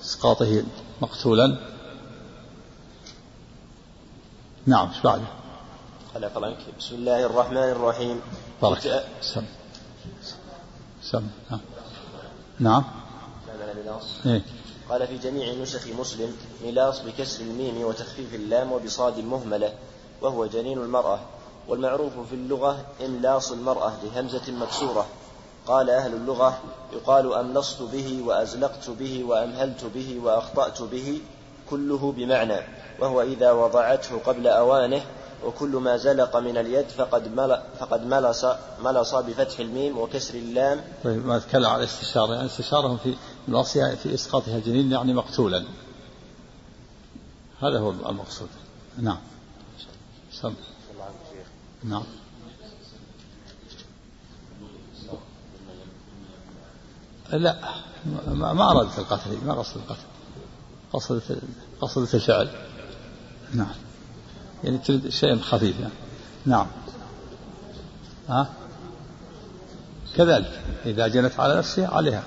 إسقاطه 0.00 0.64
مقتولا. 1.02 1.75
نعم 4.66 4.88
إيش 4.88 5.00
بعده؟ 5.00 5.22
خلق 6.14 6.44
عنك 6.44 6.58
بسم 6.78 6.94
الله 6.94 7.26
الرحمن 7.26 7.56
الرحيم. 7.56 8.20
بارك 8.62 9.04
سم. 9.20 9.44
سم. 11.02 11.26
نعم. 11.50 11.60
نعم. 12.60 12.84
إيه؟ 14.26 14.42
قال 14.90 15.06
في 15.06 15.18
جميع 15.18 15.54
نسخ 15.62 15.86
مسلم 15.98 16.36
ملاص 16.64 17.00
بكسر 17.00 17.42
الميم 17.42 17.80
وتخفيف 17.84 18.34
اللام 18.34 18.72
وبصاد 18.72 19.18
مهملة 19.18 19.72
وهو 20.22 20.46
جنين 20.46 20.78
المرأة. 20.78 21.20
والمعروف 21.68 22.12
في 22.28 22.34
اللغة 22.34 22.86
إملاص 23.04 23.52
المرأة 23.52 23.92
لهمزة 24.04 24.52
مكسورة. 24.52 25.06
قال 25.66 25.90
أهل 25.90 26.14
اللغة 26.14 26.60
يقال 26.92 27.34
أملصت 27.34 27.82
به 27.82 28.22
وأزلقت 28.26 28.90
به 28.90 29.24
وأمهلت 29.24 29.84
به 29.84 30.20
وأخطأت 30.22 30.82
به. 30.82 31.20
كله 31.70 32.12
بمعنى 32.16 32.60
وهو 32.98 33.22
إذا 33.22 33.52
وضعته 33.52 34.18
قبل 34.18 34.46
أوانه 34.46 35.02
وكل 35.44 35.68
ما 35.68 35.96
زلق 35.96 36.36
من 36.36 36.56
اليد 36.56 36.88
فقد 36.88 37.36
مل 37.36 37.62
فقد 37.78 38.06
ملص 38.06 38.44
ملص 38.84 39.14
بفتح 39.14 39.60
الميم 39.60 39.98
وكسر 39.98 40.34
اللام. 40.34 40.80
طيب 41.04 41.26
ما 41.26 41.38
تكلم 41.38 41.66
على 41.66 41.78
الاستشارة 41.78 42.34
يعني 42.34 42.46
استشارهم 42.46 42.96
في 42.96 43.14
ملصها 43.48 43.94
في 43.94 44.14
إسقاطها 44.14 44.58
جنين 44.58 44.92
يعني 44.92 45.14
مقتولا. 45.14 45.64
هذا 47.62 47.78
هو 47.78 47.90
المقصود. 47.90 48.48
نعم. 48.98 49.18
سم. 50.32 50.54
نعم. 51.84 52.04
لا 57.32 57.56
ما 58.28 58.70
أرادت 58.70 58.98
القتل 58.98 59.38
ما 59.46 59.54
قصدت 59.54 59.76
القتل 59.76 60.15
قصدت 60.96 61.38
قصدت 61.80 62.14
الفعل. 62.14 62.48
نعم. 63.54 63.74
يعني 64.64 64.78
تريد 64.78 65.08
شيء 65.08 65.38
خفيف 65.38 65.80
يعني. 65.80 65.92
نعم. 66.46 66.66
ها؟ 68.28 68.48
كذلك 70.16 70.60
إذا 70.86 71.08
جنت 71.08 71.40
على 71.40 71.58
نفسها 71.58 71.88
عليها. 71.88 72.22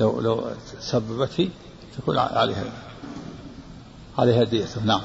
لو 0.00 0.20
لو 0.20 0.50
سببت 0.80 1.28
فيه 1.28 1.48
تكون 1.98 2.18
عليها. 2.18 2.64
عليها 4.18 4.44
ديته 4.44 4.84
نعم. 4.84 5.02